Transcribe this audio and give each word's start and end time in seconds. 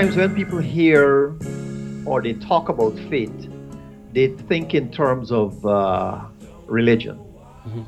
sometimes 0.00 0.16
when 0.16 0.34
people 0.34 0.58
hear 0.58 1.36
or 2.06 2.22
they 2.22 2.32
talk 2.32 2.70
about 2.70 2.96
faith, 3.10 3.50
they 4.14 4.28
think 4.48 4.72
in 4.72 4.90
terms 4.90 5.30
of 5.30 5.66
uh, 5.66 6.24
religion. 6.66 7.18
Mm-hmm. 7.66 7.82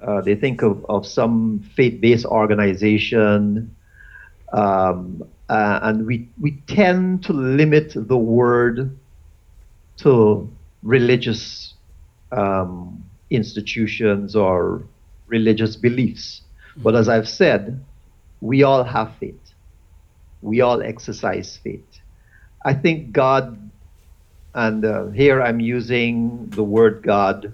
Uh, 0.00 0.20
they 0.20 0.36
think 0.36 0.62
of, 0.62 0.86
of 0.88 1.04
some 1.04 1.68
faith 1.74 2.00
based 2.00 2.26
organization. 2.26 3.74
Um, 4.52 5.24
uh, 5.48 5.80
and 5.82 6.06
we, 6.06 6.28
we 6.40 6.62
tend 6.68 7.24
to 7.24 7.32
limit 7.32 7.92
the 7.96 8.16
word 8.16 8.96
to 9.96 10.48
religious 10.84 11.74
um, 12.30 13.04
institutions 13.30 14.36
or 14.36 14.84
religious 15.26 15.74
beliefs. 15.74 16.42
Mm-hmm. 16.70 16.82
But 16.82 16.94
as 16.94 17.08
I've 17.08 17.28
said, 17.28 17.84
we 18.40 18.62
all 18.62 18.84
have 18.84 19.12
faith 19.18 19.47
we 20.42 20.60
all 20.60 20.82
exercise 20.82 21.58
faith. 21.62 22.00
I 22.64 22.74
think 22.74 23.12
God, 23.12 23.70
and 24.54 24.84
uh, 24.84 25.08
here 25.08 25.42
I'm 25.42 25.60
using 25.60 26.48
the 26.50 26.62
word 26.62 27.02
God, 27.02 27.52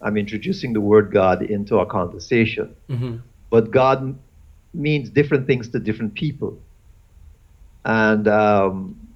I'm 0.00 0.16
introducing 0.16 0.72
the 0.72 0.80
word 0.80 1.12
God 1.12 1.42
into 1.42 1.78
our 1.78 1.86
conversation. 1.86 2.74
Mm-hmm. 2.88 3.16
But 3.50 3.70
God 3.70 4.18
means 4.74 5.10
different 5.10 5.46
things 5.46 5.68
to 5.70 5.78
different 5.78 6.14
people. 6.14 6.58
And 7.84 8.28
um, 8.28 9.08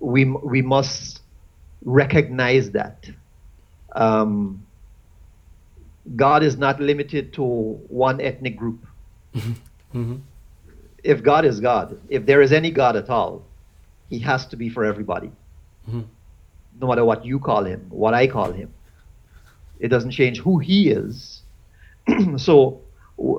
we, 0.00 0.24
we 0.24 0.60
must 0.60 1.22
recognize 1.84 2.72
that. 2.72 3.08
Um, 3.94 4.66
God 6.16 6.42
is 6.42 6.56
not 6.56 6.80
limited 6.80 7.32
to 7.34 7.42
one 7.42 8.20
ethnic 8.20 8.56
group. 8.56 8.84
Mm-hmm. 9.34 9.52
mm-hmm 9.98 10.16
if 11.08 11.22
God 11.22 11.46
is 11.46 11.58
God, 11.58 11.98
if 12.10 12.26
there 12.26 12.42
is 12.42 12.52
any 12.52 12.70
God 12.70 12.94
at 12.94 13.08
all, 13.08 13.42
he 14.10 14.18
has 14.18 14.44
to 14.48 14.56
be 14.56 14.68
for 14.68 14.84
everybody. 14.84 15.32
Mm-hmm. 15.88 16.02
No 16.80 16.86
matter 16.86 17.02
what 17.02 17.24
you 17.24 17.38
call 17.40 17.64
him, 17.64 17.86
what 17.88 18.12
I 18.12 18.26
call 18.26 18.52
him. 18.52 18.74
It 19.80 19.88
doesn't 19.88 20.10
change 20.10 20.38
who 20.38 20.58
he 20.58 20.90
is. 20.90 21.40
so, 22.36 22.82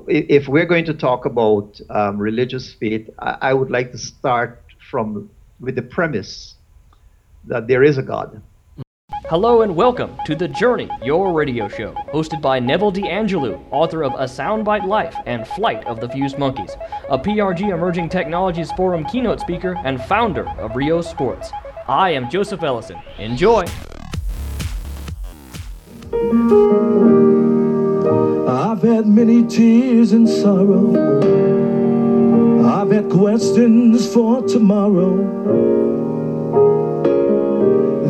if 0.08 0.48
we're 0.48 0.66
going 0.66 0.84
to 0.86 0.94
talk 0.94 1.26
about 1.26 1.80
um, 1.90 2.18
religious 2.18 2.74
faith, 2.74 3.08
I, 3.20 3.36
I 3.40 3.54
would 3.54 3.70
like 3.70 3.92
to 3.92 3.98
start 3.98 4.64
from 4.90 5.30
with 5.60 5.76
the 5.76 5.82
premise 5.82 6.56
that 7.44 7.68
there 7.68 7.84
is 7.84 7.98
a 7.98 8.02
God. 8.02 8.42
Hello 9.30 9.62
and 9.62 9.76
welcome 9.76 10.18
to 10.26 10.34
The 10.34 10.48
Journey, 10.48 10.90
your 11.04 11.32
radio 11.32 11.68
show, 11.68 11.94
hosted 12.12 12.42
by 12.42 12.58
Neville 12.58 12.90
DeAngelou, 12.90 13.64
author 13.70 14.02
of 14.02 14.12
A 14.14 14.24
Soundbite 14.24 14.84
Life 14.84 15.14
and 15.24 15.46
Flight 15.46 15.86
of 15.86 16.00
the 16.00 16.08
Fused 16.08 16.36
Monkeys, 16.36 16.72
a 17.08 17.16
PRG 17.16 17.72
Emerging 17.72 18.08
Technologies 18.08 18.72
Forum 18.72 19.04
keynote 19.04 19.38
speaker 19.38 19.76
and 19.84 20.02
founder 20.02 20.48
of 20.58 20.74
Ryo 20.74 21.00
Sports. 21.00 21.52
I 21.86 22.10
am 22.10 22.28
Joseph 22.28 22.64
Ellison. 22.64 22.98
Enjoy! 23.18 23.60
I've 28.48 28.82
had 28.82 29.06
many 29.06 29.46
tears 29.46 30.10
and 30.10 30.28
sorrow. 30.28 30.90
I've 32.66 32.90
had 32.90 33.08
questions 33.08 34.12
for 34.12 34.42
tomorrow. 34.42 35.70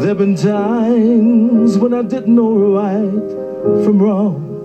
There've 0.00 0.16
been 0.16 0.34
times 0.34 1.76
when 1.76 1.92
I 1.92 2.00
didn't 2.00 2.34
know 2.34 2.54
right 2.54 3.84
from 3.84 4.02
wrong. 4.02 4.64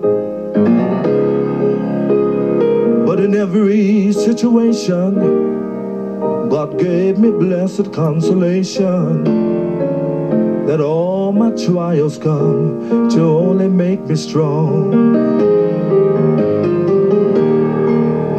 But 3.06 3.20
in 3.20 3.34
every 3.34 4.12
situation, 4.12 6.48
God 6.48 6.78
gave 6.78 7.18
me 7.18 7.30
blessed 7.30 7.92
consolation 7.92 9.24
that 10.66 10.80
all 10.80 11.32
my 11.32 11.50
trials 11.50 12.16
come 12.16 13.10
to 13.10 13.20
only 13.20 13.68
make 13.68 14.00
me 14.06 14.16
strong. 14.16 14.90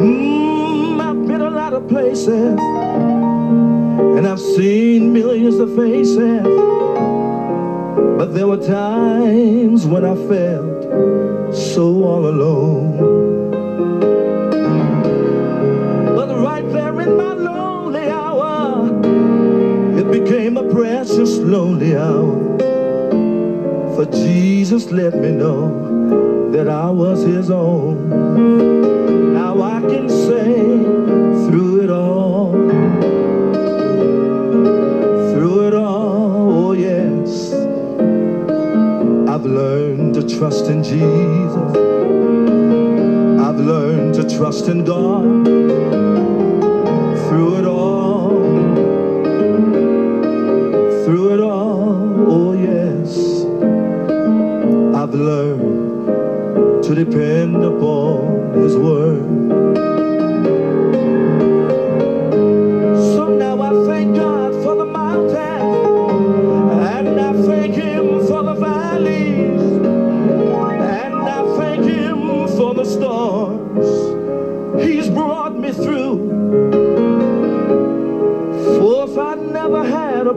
Mm, 0.00 1.00
I've 1.00 1.28
been 1.28 1.42
a 1.42 1.50
lot 1.50 1.74
of 1.74 1.86
places 1.86 2.58
and 4.18 4.26
I've 4.26 4.40
seen 4.40 5.12
millions 5.12 5.60
of 5.60 5.76
faces. 5.76 6.87
But 8.18 8.34
there 8.34 8.46
were 8.46 8.56
times 8.56 9.86
when 9.86 10.04
I 10.04 10.14
felt 10.14 11.54
so 11.54 12.04
all 12.04 12.26
alone. 12.26 12.96
But 16.16 16.28
right 16.38 16.68
there 16.72 17.00
in 17.00 17.16
my 17.16 17.34
lonely 17.34 18.10
hour, 18.10 18.88
it 19.98 20.10
became 20.10 20.56
a 20.56 20.68
precious 20.70 21.38
lonely 21.38 21.96
hour. 21.96 22.58
For 23.94 24.04
Jesus 24.06 24.90
let 24.90 25.14
me 25.14 25.30
know 25.30 26.50
that 26.52 26.68
I 26.68 26.90
was 26.90 27.22
his 27.22 27.50
own. 27.50 29.32
Now 29.32 29.60
I 29.60 29.80
can 29.80 30.08
say 30.08 30.97
learned 39.44 40.14
to 40.14 40.22
trust 40.36 40.66
in 40.66 40.82
Jesus. 40.82 41.70
I've 43.46 43.60
learned 43.60 44.14
to 44.14 44.36
trust 44.36 44.68
in 44.68 44.84
God 44.84 45.44
through 47.28 47.58
it 47.58 47.64
all. 47.64 48.30
Through 51.04 51.34
it 51.34 51.40
all, 51.40 52.30
oh 52.34 52.52
yes. 52.52 53.44
I've 54.96 55.14
learned 55.14 56.84
to 56.84 56.94
depend 56.94 57.56
upon 57.64 58.54
His 58.54 58.76
word. 58.76 59.37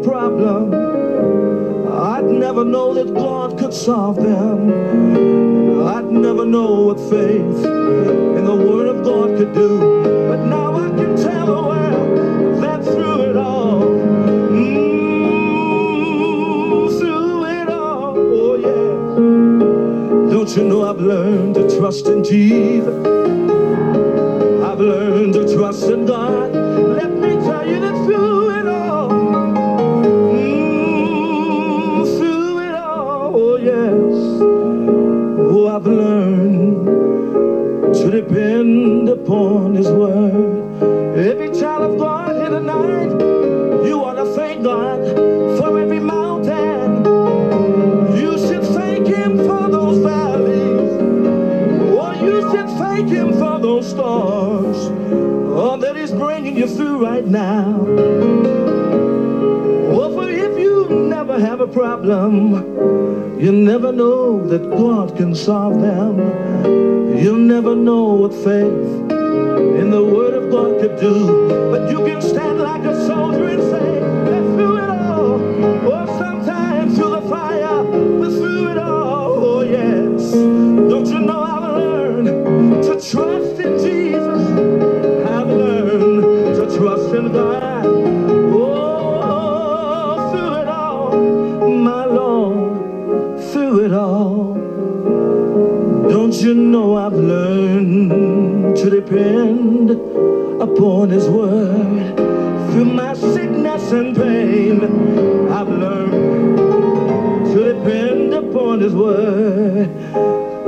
Problem, 0.02 0.74
I'd 1.92 2.26
never 2.26 2.66
know 2.66 2.94
that 2.94 3.14
God 3.14 3.58
could 3.58 3.74
solve 3.74 4.18
them. 4.18 5.88
I'd 5.88 6.10
never 6.12 6.46
know 6.46 6.82
what 6.88 7.00
faith 7.00 7.66
in 8.38 8.46
the 8.46 8.56
Word 8.56 8.88
of 8.96 9.04
God 9.04 9.38
could 9.38 9.54
do. 9.54 9.80
But 10.28 10.46
now 10.46 10.74
I 10.76 11.01
Don't 20.52 20.64
you 20.64 20.70
know 20.70 20.84
I've 20.84 21.00
learned 21.00 21.56
to 21.56 21.78
trust 21.78 22.08
in 22.08 22.26
Jesus? 22.26 22.94
I've 24.62 24.82
learned 24.82 25.34
right 57.02 57.26
now. 57.26 57.82
Well, 59.90 60.14
for 60.14 60.30
if 60.30 60.60
you 60.60 60.88
never 60.88 61.40
have 61.40 61.60
a 61.60 61.68
problem, 61.68 62.54
you 63.40 63.52
never 63.52 63.92
know 63.92 64.46
that 64.48 64.70
God 64.70 65.18
can 65.18 65.34
solve 65.34 65.82
them. 65.82 67.18
You'll 67.18 67.38
never 67.56 67.76
know 67.76 68.04
what 68.14 68.34
faith 68.34 69.12
in 69.82 69.90
the 69.90 70.04
Word 70.04 70.36
of 70.36 70.52
God 70.52 70.80
could 70.80 71.00
do. 71.00 71.50
But 71.72 71.90
you 71.90 72.06
can 72.06 72.22
stand 72.22 72.60
like 72.60 72.84
a 72.84 72.96
soldier 73.08 73.48
and 73.48 73.64
say, 73.64 74.01
upon 101.02 101.10
His 101.10 101.28
word. 101.28 102.16
Through 102.72 102.86
my 102.86 103.16
sickness 103.16 103.92
and 103.92 104.16
pain, 104.16 104.84
I've 105.50 105.68
learned 105.68 106.58
to 107.48 107.74
depend 107.74 108.34
upon 108.36 108.82
His 108.82 108.94
word. 108.94 109.88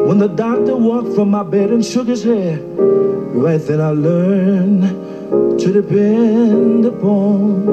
When 0.07 0.18
the 0.18 0.30
doctor 0.30 0.75
walked 0.75 1.13
from 1.13 1.30
my 1.30 1.44
bed 1.44 1.69
and 1.69 1.85
shook 1.85 2.07
his 2.07 2.24
head, 2.24 2.63
right 2.77 3.62
then 3.62 3.80
I 3.80 3.91
learned 3.91 5.59
to 5.59 5.71
depend 5.71 6.85
upon 6.85 7.68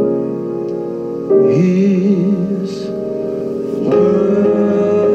His 1.51 2.89
word. 3.89 5.10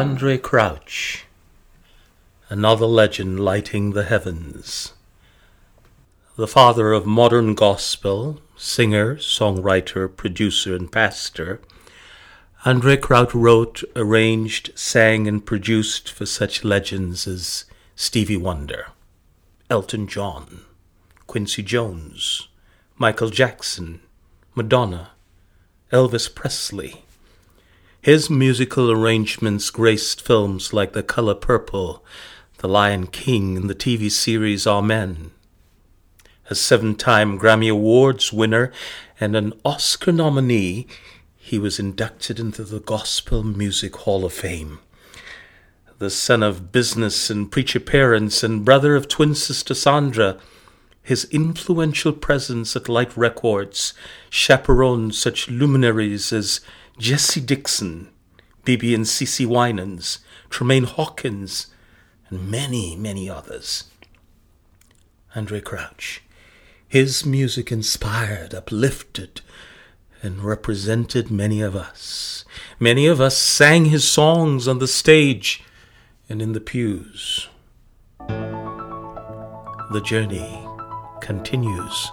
Andraé 0.00 0.40
Crouch, 0.40 1.26
another 2.48 2.86
legend 2.86 3.38
lighting 3.38 3.90
the 3.90 4.04
heavens. 4.04 4.94
The 6.36 6.48
father 6.48 6.94
of 6.94 7.04
modern 7.04 7.54
gospel, 7.54 8.40
singer, 8.56 9.16
songwriter, 9.16 10.08
producer, 10.08 10.74
and 10.74 10.90
pastor, 10.90 11.60
Andraé 12.64 12.98
Crouch 12.98 13.34
wrote, 13.34 13.84
arranged, 13.94 14.70
sang, 14.74 15.28
and 15.28 15.44
produced 15.44 16.10
for 16.10 16.24
such 16.24 16.64
legends 16.64 17.26
as 17.26 17.66
Stevie 17.94 18.38
Wonder, 18.38 18.86
Elton 19.68 20.06
John, 20.06 20.62
Quincy 21.26 21.62
Jones, 21.62 22.48
Michael 22.96 23.28
Jackson, 23.28 24.00
Madonna, 24.54 25.10
Elvis 25.92 26.34
Presley, 26.34 27.04
his 28.02 28.30
musical 28.30 28.90
arrangements 28.90 29.68
graced 29.70 30.22
films 30.22 30.72
like 30.72 30.94
The 30.94 31.02
Color 31.02 31.34
Purple, 31.34 32.02
The 32.58 32.68
Lion 32.68 33.06
King, 33.06 33.58
and 33.58 33.68
the 33.68 33.74
TV 33.74 34.10
series 34.10 34.66
Amen. 34.66 35.32
A 36.48 36.54
seven 36.54 36.94
time 36.94 37.38
Grammy 37.38 37.70
Awards 37.70 38.32
winner 38.32 38.72
and 39.20 39.36
an 39.36 39.52
Oscar 39.66 40.12
nominee, 40.12 40.86
he 41.36 41.58
was 41.58 41.78
inducted 41.78 42.40
into 42.40 42.64
the 42.64 42.80
Gospel 42.80 43.44
Music 43.44 43.94
Hall 43.96 44.24
of 44.24 44.32
Fame. 44.32 44.78
The 45.98 46.10
son 46.10 46.42
of 46.42 46.72
business 46.72 47.28
and 47.28 47.52
preacher 47.52 47.80
parents 47.80 48.42
and 48.42 48.64
brother 48.64 48.96
of 48.96 49.08
twin 49.08 49.34
sister 49.34 49.74
Sandra, 49.74 50.38
his 51.02 51.26
influential 51.26 52.14
presence 52.14 52.74
at 52.74 52.88
Light 52.88 53.14
Records 53.14 53.92
chaperoned 54.30 55.14
such 55.14 55.48
luminaries 55.48 56.32
as 56.32 56.60
Jessy 57.00 57.40
Dixon, 57.40 58.10
BeBe 58.66 58.94
and 58.94 59.06
CeCe 59.06 59.46
Winans, 59.46 60.18
Tramaine 60.50 60.84
Hawkins, 60.84 61.68
and 62.28 62.50
many, 62.50 62.94
many 62.94 63.28
others. 63.28 63.84
Andraé 65.34 65.64
Crouch. 65.64 66.22
His 66.86 67.24
music 67.24 67.72
inspired, 67.72 68.54
uplifted, 68.54 69.40
and 70.22 70.44
represented 70.44 71.30
many 71.30 71.62
of 71.62 71.74
us. 71.74 72.44
Many 72.78 73.06
of 73.06 73.18
us 73.18 73.38
sang 73.38 73.86
his 73.86 74.06
songs 74.06 74.68
on 74.68 74.78
the 74.78 74.86
stage 74.86 75.64
and 76.28 76.42
in 76.42 76.52
the 76.52 76.60
pews. 76.60 77.48
The 78.28 80.02
journey 80.04 80.68
continues. 81.22 82.10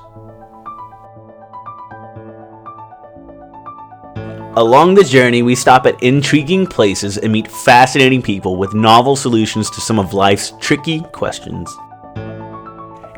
Along 4.57 4.95
the 4.95 5.04
journey, 5.04 5.44
we 5.44 5.54
stop 5.54 5.86
at 5.86 6.01
intriguing 6.01 6.65
places 6.65 7.19
and 7.19 7.31
meet 7.31 7.48
fascinating 7.48 8.24
people 8.24 8.56
with 8.56 8.74
novel 8.74 9.15
solutions 9.15 9.69
to 9.69 9.80
some 9.80 10.00
of 10.00 10.15
life's 10.15 10.54
tricky 10.59 11.01
questions. 11.12 11.71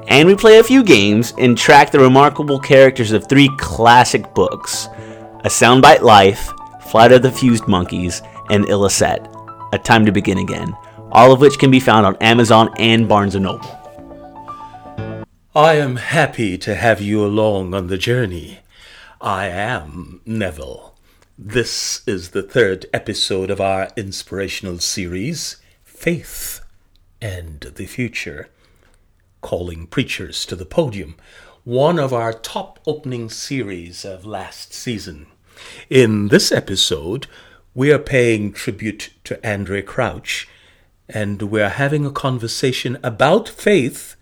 And 0.09 0.27
we 0.27 0.35
play 0.35 0.59
a 0.59 0.63
few 0.65 0.83
games 0.83 1.33
and 1.37 1.57
track 1.57 1.91
the 1.91 1.99
remarkable 1.99 2.59
characters 2.59 3.13
of 3.13 3.25
three 3.29 3.49
classic 3.55 4.33
books 4.33 4.87
A 5.45 5.47
Soundbite 5.47 6.01
Life, 6.01 6.51
Flight 6.81 7.13
of 7.13 7.21
the 7.21 7.31
Fused 7.31 7.69
Monkeys, 7.69 8.21
and 8.49 8.65
Ilicet, 8.65 9.25
A 9.71 9.77
Time 9.77 10.05
to 10.05 10.11
Begin 10.11 10.39
Again, 10.39 10.75
all 11.13 11.31
of 11.31 11.39
which 11.39 11.57
can 11.57 11.71
be 11.71 11.79
found 11.79 12.05
on 12.05 12.17
Amazon 12.17 12.69
and 12.79 13.07
Barnes 13.07 13.35
& 13.35 13.39
Noble. 13.39 13.79
I 15.55 15.75
am 15.75 15.95
happy 15.95 16.57
to 16.57 16.75
have 16.75 16.99
you 16.99 17.23
along 17.25 17.73
on 17.73 17.87
the 17.87 17.97
journey. 17.97 18.59
I 19.21 19.45
am 19.47 20.19
Neville. 20.25 20.88
This 21.41 22.01
is 22.05 22.31
the 22.31 22.43
third 22.43 22.85
episode 22.93 23.49
of 23.49 23.61
our 23.61 23.87
inspirational 23.95 24.79
series, 24.79 25.55
Faith 25.85 26.59
and 27.21 27.61
the 27.61 27.85
Future, 27.85 28.49
calling 29.39 29.87
preachers 29.87 30.45
to 30.47 30.57
the 30.57 30.65
podium, 30.65 31.15
one 31.63 31.97
of 31.97 32.11
our 32.11 32.33
top 32.33 32.81
opening 32.85 33.29
series 33.29 34.03
of 34.03 34.25
last 34.25 34.73
season. 34.73 35.27
In 35.89 36.27
this 36.27 36.51
episode, 36.51 37.27
we 37.73 37.89
are 37.93 37.99
paying 37.99 38.51
tribute 38.51 39.13
to 39.23 39.37
Andraé 39.37 39.85
Crouch, 39.85 40.45
and 41.07 41.43
we're 41.43 41.69
having 41.69 42.05
a 42.05 42.11
conversation 42.11 42.97
about 43.01 43.47
faith 43.47 44.17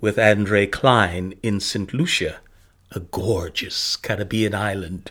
with 0.00 0.20
Andre 0.20 0.68
Klein 0.68 1.34
in 1.42 1.58
St. 1.58 1.92
Lucia, 1.92 2.36
a 2.92 3.00
gorgeous 3.00 3.96
Caribbean 3.96 4.54
island. 4.54 5.10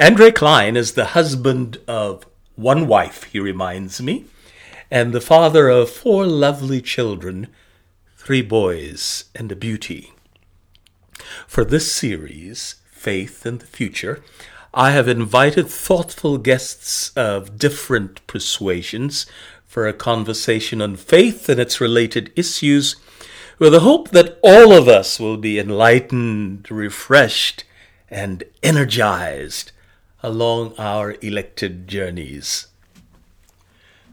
Andre 0.00 0.30
Klein 0.30 0.76
is 0.76 0.92
the 0.92 1.06
husband 1.06 1.78
of 1.88 2.24
one 2.54 2.86
wife, 2.86 3.24
he 3.24 3.40
reminds 3.40 4.00
me, 4.00 4.26
and 4.92 5.12
the 5.12 5.20
father 5.20 5.68
of 5.68 5.90
four 5.90 6.24
lovely 6.24 6.80
children, 6.80 7.48
three 8.16 8.40
boys 8.40 9.24
and 9.34 9.50
a 9.50 9.56
beauty. 9.56 10.12
For 11.48 11.64
this 11.64 11.90
series, 11.90 12.76
Faith 12.92 13.44
and 13.44 13.58
the 13.58 13.66
Future, 13.66 14.22
I 14.72 14.92
have 14.92 15.08
invited 15.08 15.66
thoughtful 15.66 16.38
guests 16.38 17.10
of 17.16 17.58
different 17.58 18.24
persuasions 18.28 19.26
for 19.66 19.88
a 19.88 19.92
conversation 19.92 20.80
on 20.80 20.94
faith 20.94 21.48
and 21.48 21.58
its 21.58 21.80
related 21.80 22.30
issues 22.36 22.94
with 23.58 23.72
the 23.72 23.80
hope 23.80 24.10
that 24.10 24.38
all 24.44 24.72
of 24.72 24.86
us 24.86 25.18
will 25.18 25.38
be 25.38 25.58
enlightened, 25.58 26.70
refreshed, 26.70 27.64
and 28.08 28.44
energized 28.62 29.72
along 30.22 30.74
our 30.78 31.16
elected 31.22 31.86
journeys. 31.86 32.66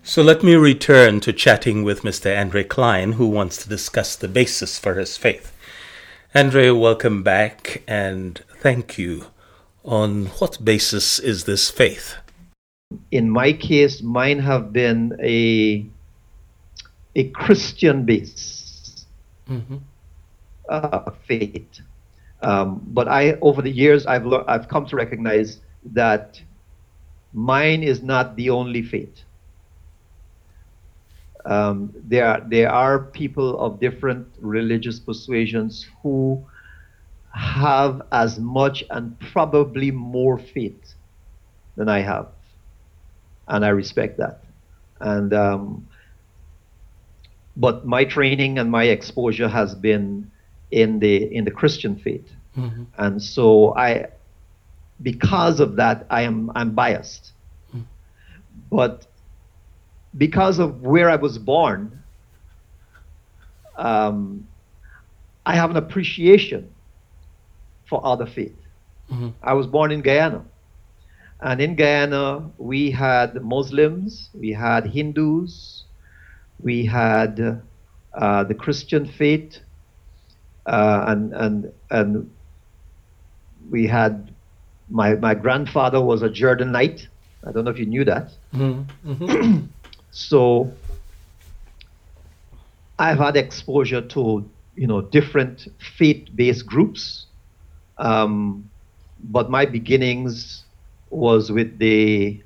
So 0.03 0.21
let 0.21 0.43
me 0.43 0.55
return 0.55 1.19
to 1.21 1.33
chatting 1.33 1.83
with 1.83 2.03
Mr. 2.03 2.39
Andre 2.39 2.63
Klein, 2.63 3.13
who 3.13 3.27
wants 3.27 3.57
to 3.63 3.69
discuss 3.69 4.15
the 4.15 4.27
basis 4.27 4.77
for 4.77 4.93
his 4.93 5.17
faith. 5.17 5.51
Andre, 6.35 6.69
welcome 6.69 7.23
back 7.23 7.81
and 7.87 8.43
thank 8.59 8.97
you. 8.97 9.27
On 9.83 10.27
what 10.39 10.63
basis 10.63 11.17
is 11.17 11.45
this 11.45 11.71
faith? 11.71 12.15
In 13.11 13.29
my 13.29 13.53
case, 13.53 14.01
mine 14.01 14.39
have 14.39 14.71
been 14.71 15.17
a 15.21 15.85
a 17.15 17.29
Christian 17.29 18.03
base 18.03 19.05
mm-hmm. 19.49 19.77
uh, 20.69 21.11
faith. 21.27 21.81
Um, 22.41 22.81
but 22.87 23.07
I, 23.07 23.33
over 23.41 23.61
the 23.61 23.71
years, 23.71 24.05
I've 24.05 24.25
le- 24.25 24.45
I've 24.47 24.67
come 24.67 24.85
to 24.87 24.95
recognize 24.95 25.61
that 25.93 26.41
mine 27.33 27.83
is 27.83 28.01
not 28.01 28.35
the 28.35 28.49
only 28.49 28.81
fate. 28.81 29.23
Um, 31.45 31.93
there, 31.93 32.25
are, 32.25 32.41
there 32.49 32.71
are 32.71 32.99
people 32.99 33.59
of 33.59 33.79
different 33.79 34.27
religious 34.39 34.99
persuasions 34.99 35.87
who 36.01 36.43
have 37.33 38.01
as 38.11 38.39
much 38.39 38.83
and 38.89 39.19
probably 39.19 39.91
more 39.91 40.39
faith 40.39 40.95
than 41.75 41.87
I 41.89 41.99
have. 41.99 42.27
And 43.47 43.63
I 43.63 43.69
respect 43.69 44.17
that. 44.17 44.43
And 44.99 45.33
um, 45.33 45.87
but 47.57 47.85
my 47.85 48.05
training 48.05 48.57
and 48.57 48.71
my 48.71 48.85
exposure 48.85 49.47
has 49.47 49.75
been 49.75 50.31
in 50.71 50.99
the 50.99 51.33
in 51.35 51.45
the 51.45 51.51
Christian 51.51 51.95
faith. 51.95 52.27
Mm-hmm. 52.57 52.83
And 52.97 53.21
so 53.21 53.75
I 53.75 54.07
because 55.01 55.59
of 55.59 55.75
that, 55.77 56.05
I 56.09 56.21
am 56.23 56.51
I'm 56.55 56.73
biased. 56.75 57.33
But 58.71 59.05
because 60.17 60.59
of 60.59 60.81
where 60.81 61.09
I 61.09 61.15
was 61.15 61.37
born, 61.37 62.03
um, 63.77 64.47
I 65.45 65.55
have 65.55 65.71
an 65.71 65.77
appreciation 65.77 66.75
for 67.89 68.05
other 68.05 68.25
faith. 68.25 68.57
I 69.41 69.53
was 69.53 69.67
born 69.67 69.91
in 69.91 70.01
Guyana. 70.01 70.45
And 71.41 71.61
in 71.61 71.75
Guyana, 71.75 72.51
we 72.57 72.91
had 72.91 73.41
Muslims, 73.43 74.29
we 74.33 74.51
had 74.51 74.87
Hindus, 74.87 75.85
we 76.59 76.85
had 76.85 77.61
uh, 78.13 78.43
the 78.45 78.55
Christian 78.55 79.05
faith, 79.05 79.59
uh, 80.65 81.05
and, 81.07 81.33
and, 81.33 81.73
and 81.91 82.31
we 83.69 83.87
had 83.87 84.34
my, 84.89 85.15
my 85.15 85.33
grandfather 85.33 86.01
was 86.01 86.21
a 86.21 86.29
Jordanite. 86.29 87.07
I 87.45 87.51
don't 87.51 87.63
know 87.65 87.71
if 87.71 87.79
you 87.79 87.85
knew 87.85 88.05
that. 88.05 88.31
so 90.11 90.71
I've 92.97 93.17
had 93.17 93.35
exposure 93.35 94.01
to 94.01 94.49
you 94.75 94.87
know 94.87 95.01
different 95.01 95.67
faith-based 95.97 96.65
groups, 96.65 97.25
um, 97.97 98.69
but 99.23 99.49
my 99.49 99.65
beginnings 99.65 100.63
was 101.09 101.51
with 101.51 101.77
the 101.79 102.41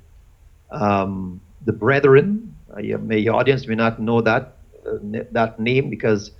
um, 0.70 1.40
the 1.64 1.72
Brethren. 1.72 2.54
Uh, 2.74 2.80
you- 2.80 2.98
may 2.98 3.18
your 3.18 3.34
audience 3.34 3.66
may 3.66 3.74
not 3.74 4.00
know 4.00 4.20
that 4.20 4.56
uh, 4.86 4.98
that 5.32 5.58
name 5.60 5.90
because 5.90 6.30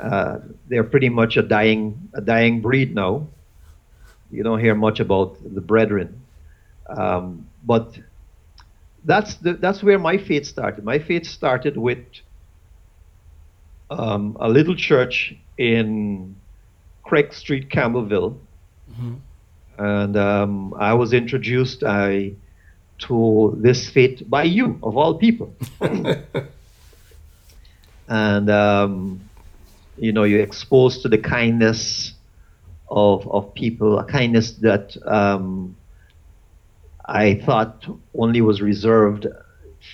uh, 0.00 0.38
they're 0.68 0.84
pretty 0.84 1.08
much 1.08 1.36
a 1.36 1.42
dying 1.42 2.08
a 2.14 2.20
dying 2.20 2.60
breed 2.60 2.94
now. 2.94 3.26
You 4.30 4.42
don't 4.42 4.60
hear 4.60 4.74
much 4.74 5.00
about 5.00 5.36
the 5.42 5.60
Brethren, 5.60 6.20
um, 6.88 7.48
but 7.64 7.98
that's 9.04 9.36
the, 9.36 9.54
that's 9.54 9.82
where 9.82 9.98
my 9.98 10.18
faith 10.18 10.46
started. 10.46 10.84
My 10.84 10.98
faith 10.98 11.26
started 11.26 11.76
with 11.76 12.04
um, 13.90 14.36
a 14.40 14.48
little 14.48 14.74
church 14.74 15.34
in 15.58 16.34
Craig 17.04 17.32
Street, 17.32 17.70
Campbellville, 17.70 18.36
and 19.78 20.16
um, 20.16 20.74
I 20.74 20.94
was 20.94 21.12
introduced 21.12 21.84
I, 21.84 22.32
to 22.98 23.56
this 23.60 23.88
faith 23.88 24.22
by 24.26 24.44
you, 24.44 24.78
of 24.82 24.96
all 24.96 25.14
people. 25.14 25.54
and 28.08 28.50
um, 28.50 29.20
you 29.98 30.12
know, 30.12 30.24
you're 30.24 30.40
exposed 30.40 31.02
to 31.02 31.08
the 31.08 31.18
kindness 31.18 32.12
of 32.88 33.26
of 33.28 33.54
people, 33.54 33.98
a 33.98 34.04
kindness 34.04 34.52
that 34.52 34.96
um, 35.06 35.76
I 37.04 37.34
thought 37.34 37.86
only 38.14 38.40
was 38.40 38.60
reserved 38.60 39.26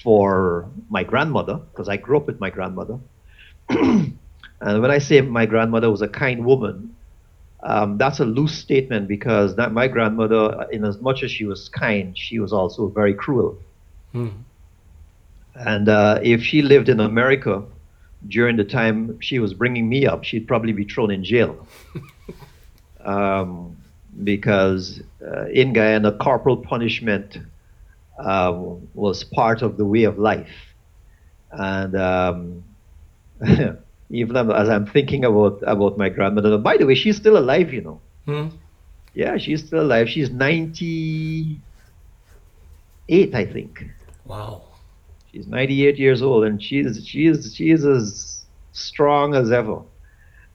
for 0.02 0.68
my 0.88 1.04
grandmother, 1.04 1.56
because 1.56 1.88
I 1.88 1.96
grew 1.96 2.16
up 2.16 2.26
with 2.26 2.40
my 2.40 2.50
grandmother. 2.50 2.98
and 3.68 4.16
when 4.60 4.90
I 4.90 4.98
say 4.98 5.20
my 5.20 5.46
grandmother 5.46 5.90
was 5.90 6.02
a 6.02 6.08
kind 6.08 6.44
woman, 6.44 6.94
um, 7.62 7.98
that's 7.98 8.18
a 8.20 8.24
loose 8.24 8.54
statement 8.54 9.06
because 9.06 9.56
that 9.56 9.72
my 9.72 9.86
grandmother, 9.88 10.66
in 10.72 10.84
as 10.84 11.00
much 11.00 11.22
as 11.22 11.30
she 11.30 11.44
was 11.44 11.68
kind, 11.68 12.16
she 12.18 12.38
was 12.38 12.52
also 12.52 12.88
very 12.88 13.14
cruel. 13.14 13.56
And 15.54 15.88
uh, 15.88 16.18
if 16.22 16.42
she 16.42 16.62
lived 16.62 16.88
in 16.88 16.98
America 16.98 17.62
during 18.28 18.56
the 18.56 18.64
time 18.64 19.20
she 19.20 19.38
was 19.38 19.54
bringing 19.54 19.88
me 19.88 20.06
up, 20.06 20.24
she'd 20.24 20.48
probably 20.48 20.72
be 20.72 20.84
thrown 20.84 21.10
in 21.10 21.22
jail. 21.24 21.66
um, 23.04 23.76
because 24.24 25.02
uh, 25.26 25.46
in 25.46 25.72
Guyana, 25.72 26.12
corporal 26.12 26.56
punishment 26.56 27.38
uh, 28.18 28.52
was 28.94 29.24
part 29.24 29.62
of 29.62 29.76
the 29.76 29.84
way 29.84 30.04
of 30.04 30.18
life. 30.18 30.74
And 31.50 31.96
um, 31.96 32.64
even 34.10 34.36
as 34.36 34.68
I'm 34.68 34.86
thinking 34.86 35.24
about, 35.24 35.62
about 35.66 35.98
my 35.98 36.08
grandmother, 36.08 36.58
by 36.58 36.76
the 36.76 36.86
way, 36.86 36.94
she's 36.94 37.16
still 37.16 37.36
alive, 37.36 37.72
you 37.72 37.80
know. 37.80 38.00
Hmm. 38.26 38.48
Yeah, 39.14 39.36
she's 39.36 39.66
still 39.66 39.82
alive. 39.82 40.08
She's 40.08 40.30
98, 40.30 41.58
I 43.34 43.44
think. 43.44 43.84
Wow. 44.24 44.62
She's 45.32 45.46
98 45.46 45.98
years 45.98 46.22
old, 46.22 46.44
and 46.44 46.62
she's 46.62 47.06
she 47.06 47.26
is 47.26 47.54
she 47.54 47.70
is 47.70 47.86
as 47.86 48.44
strong 48.72 49.34
as 49.34 49.50
ever. 49.50 49.80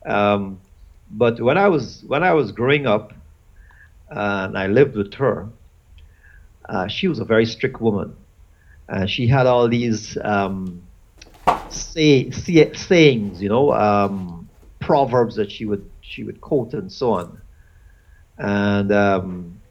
Um, 0.05 0.61
but 1.09 1.39
when 1.39 1.57
I 1.57 1.67
was 1.67 2.03
when 2.07 2.23
I 2.23 2.33
was 2.33 2.51
growing 2.51 2.85
up, 2.85 3.13
uh, 4.11 4.45
and 4.47 4.57
I 4.57 4.67
lived 4.67 4.95
with 4.95 5.13
her, 5.15 5.47
uh, 6.67 6.87
she 6.87 7.07
was 7.07 7.19
a 7.19 7.25
very 7.25 7.45
strict 7.45 7.81
woman. 7.81 8.15
Uh, 8.89 9.05
she 9.05 9.27
had 9.27 9.47
all 9.47 9.67
these 9.67 10.17
um, 10.23 10.81
say, 11.69 12.29
say, 12.31 12.73
sayings, 12.73 13.41
you 13.41 13.49
know, 13.49 13.73
um, 13.73 14.49
proverbs 14.79 15.35
that 15.35 15.51
she 15.51 15.65
would 15.65 15.89
she 16.01 16.23
would 16.23 16.41
quote 16.41 16.73
and 16.73 16.91
so 16.91 17.11
on, 17.13 17.41
and 18.37 18.91
um, 18.91 19.61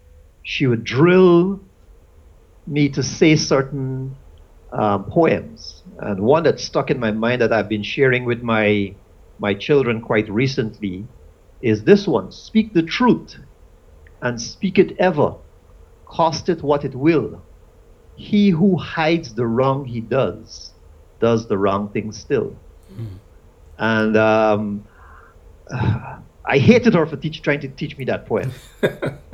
she 0.42 0.66
would 0.66 0.84
drill 0.84 1.60
me 2.66 2.88
to 2.88 3.02
say 3.02 3.36
certain 3.36 4.16
um, 4.72 5.04
poems. 5.04 5.82
And 5.98 6.20
one 6.20 6.42
that 6.42 6.60
stuck 6.60 6.90
in 6.90 6.98
my 6.98 7.10
mind 7.10 7.40
that 7.40 7.52
I've 7.52 7.68
been 7.68 7.82
sharing 7.82 8.24
with 8.24 8.42
my 8.42 8.94
my 9.38 9.54
children 9.54 10.00
quite 10.00 10.28
recently 10.30 11.06
is 11.60 11.84
this 11.84 12.06
one: 12.06 12.32
"Speak 12.32 12.74
the 12.74 12.82
truth, 12.82 13.36
and 14.22 14.40
speak 14.40 14.78
it 14.78 14.96
ever, 14.98 15.34
cost 16.06 16.48
it 16.48 16.62
what 16.62 16.84
it 16.84 16.94
will. 16.94 17.42
He 18.16 18.50
who 18.50 18.76
hides 18.76 19.34
the 19.34 19.46
wrong 19.46 19.84
he 19.84 20.00
does, 20.00 20.72
does 21.20 21.48
the 21.48 21.58
wrong 21.58 21.90
thing 21.92 22.12
still." 22.12 22.56
And 23.78 24.16
um, 24.16 24.84
I 25.70 26.58
hated 26.58 26.94
her 26.94 27.06
for 27.06 27.16
teach, 27.16 27.42
trying 27.42 27.60
to 27.60 27.68
teach 27.68 27.98
me 27.98 28.04
that 28.06 28.26
poem. 28.26 28.52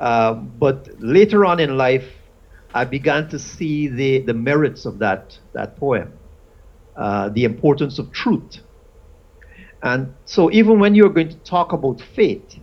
Um, 0.00 0.52
but 0.58 0.88
later 0.98 1.44
on 1.44 1.60
in 1.60 1.76
life, 1.76 2.08
I 2.74 2.84
began 2.84 3.28
to 3.30 3.38
see 3.38 3.88
the, 3.88 4.20
the 4.20 4.34
merits 4.34 4.84
of 4.84 4.98
that, 5.00 5.36
that 5.54 5.76
poem, 5.76 6.12
uh, 6.96 7.30
the 7.30 7.44
importance 7.44 7.98
of 7.98 8.12
truth. 8.12 8.60
And 9.82 10.14
so, 10.24 10.50
even 10.50 10.80
when 10.80 10.94
you're 10.94 11.10
going 11.10 11.30
to 11.30 11.38
talk 11.44 11.72
about 11.72 12.00
faith, 12.00 12.58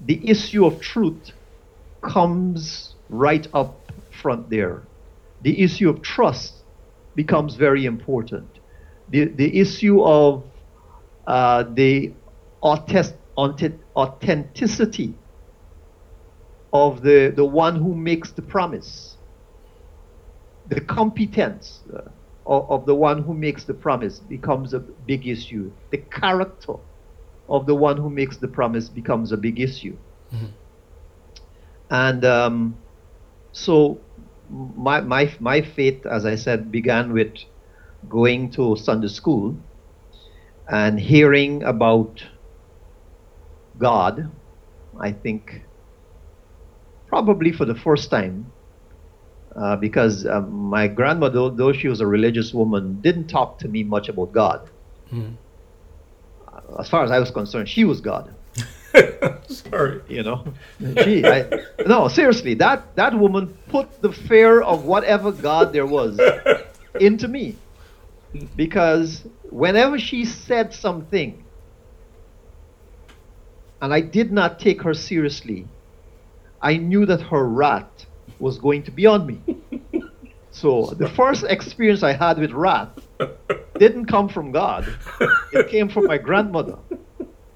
the 0.00 0.28
issue 0.28 0.64
of 0.64 0.80
truth 0.80 1.30
comes 2.02 2.96
right 3.08 3.46
up 3.52 3.90
front 4.22 4.50
there. 4.50 4.88
The 5.42 5.60
issue 5.62 5.88
of 5.90 6.02
trust 6.02 6.64
becomes 7.14 7.56
very 7.56 7.84
important. 7.84 8.48
The, 9.08 9.26
the 9.26 9.58
issue 9.58 10.02
of 10.02 10.44
uh, 11.26 11.64
the 11.74 12.14
authentic- 12.62 13.20
authentic- 13.36 13.80
authenticity 13.96 15.18
of 16.72 17.02
the, 17.02 17.32
the 17.34 17.44
one 17.44 17.76
who 17.76 17.94
makes 17.94 18.32
the 18.32 18.42
promise, 18.42 19.16
the 20.66 20.80
competence 20.80 21.82
uh, 21.94 22.00
of, 22.48 22.70
of 22.70 22.86
the 22.86 22.94
one 22.96 23.22
who 23.22 23.34
makes 23.34 23.64
the 23.64 23.74
promise 23.74 24.18
becomes 24.18 24.74
a 24.74 24.80
big 24.80 25.28
issue. 25.28 25.72
The 25.92 25.98
character 25.98 26.74
of 27.48 27.66
the 27.66 27.74
one 27.76 27.98
who 27.98 28.10
makes 28.10 28.38
the 28.38 28.48
promise 28.48 28.88
becomes 28.88 29.32
a 29.32 29.36
big 29.36 29.60
issue. 29.60 29.96
And 31.90 32.24
um, 32.24 32.78
so 33.52 34.00
my, 34.50 35.00
my, 35.00 35.34
my 35.40 35.62
faith, 35.62 36.06
as 36.06 36.26
I 36.26 36.36
said, 36.36 36.72
began 36.72 37.12
with 37.12 37.34
going 38.08 38.50
to 38.52 38.76
Sunday 38.76 39.08
school 39.08 39.56
and 40.68 41.00
hearing 41.00 41.62
about 41.64 42.24
God, 43.78 44.30
I 45.00 45.12
think 45.12 45.62
probably 47.08 47.52
for 47.52 47.64
the 47.64 47.74
first 47.74 48.10
time, 48.10 48.52
uh, 49.58 49.76
because 49.76 50.26
um, 50.26 50.50
my 50.50 50.86
grandmother, 50.86 51.50
though 51.50 51.72
she 51.72 51.88
was 51.88 52.00
a 52.00 52.06
religious 52.06 52.54
woman, 52.54 53.00
didn't 53.00 53.26
talk 53.26 53.58
to 53.58 53.68
me 53.68 53.82
much 53.82 54.08
about 54.08 54.32
God. 54.32 54.70
Uh, 56.46 56.76
As 56.78 56.88
far 56.88 57.02
as 57.04 57.10
I 57.10 57.18
was 57.18 57.30
concerned, 57.30 57.68
she 57.68 57.84
was 57.84 58.00
God. 58.00 58.34
Sorry. 59.48 60.00
You 60.08 60.22
know, 60.22 60.44
she, 61.02 61.24
I, 61.24 61.48
no, 61.86 62.08
seriously, 62.08 62.54
that 62.54 62.94
that 62.96 63.18
woman 63.18 63.58
put 63.68 64.00
the 64.00 64.12
fear 64.12 64.62
of 64.62 64.84
whatever 64.84 65.32
God 65.32 65.72
there 65.72 65.86
was 65.86 66.20
into 67.00 67.26
me, 67.28 67.56
because 68.56 69.24
whenever 69.50 69.98
she 69.98 70.24
said 70.24 70.72
something, 70.72 71.44
and 73.80 73.92
I 73.92 74.00
did 74.00 74.32
not 74.32 74.60
take 74.60 74.82
her 74.82 74.94
seriously, 74.94 75.66
I 76.62 76.76
knew 76.76 77.06
that 77.06 77.20
her 77.22 77.46
wrath 77.46 78.07
was 78.38 78.58
going 78.58 78.82
to 78.84 78.90
be 78.90 79.06
on 79.06 79.26
me. 79.26 79.40
So 80.50 80.92
the 80.98 81.08
first 81.08 81.44
experience 81.44 82.02
I 82.02 82.12
had 82.14 82.38
with 82.38 82.50
wrath 82.50 82.88
didn't 83.78 84.06
come 84.06 84.28
from 84.28 84.50
God. 84.50 84.84
It 85.52 85.68
came 85.74 85.88
from 85.88 86.06
my 86.06 86.18
grandmother, 86.18 86.78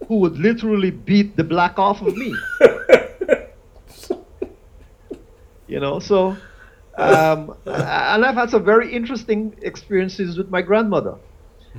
who 0.08 0.18
would 0.20 0.38
literally 0.38 0.90
beat 0.92 1.36
the 1.36 1.42
black 1.42 1.78
off 1.80 2.00
of 2.00 2.16
me. 2.16 2.32
you 5.66 5.80
know, 5.80 5.98
so 5.98 6.36
um, 6.98 7.56
and 7.66 8.24
I've 8.24 8.34
had 8.36 8.50
some 8.50 8.64
very 8.64 8.92
interesting 8.92 9.54
experiences 9.62 10.36
with 10.38 10.48
my 10.50 10.62
grandmother. 10.62 11.16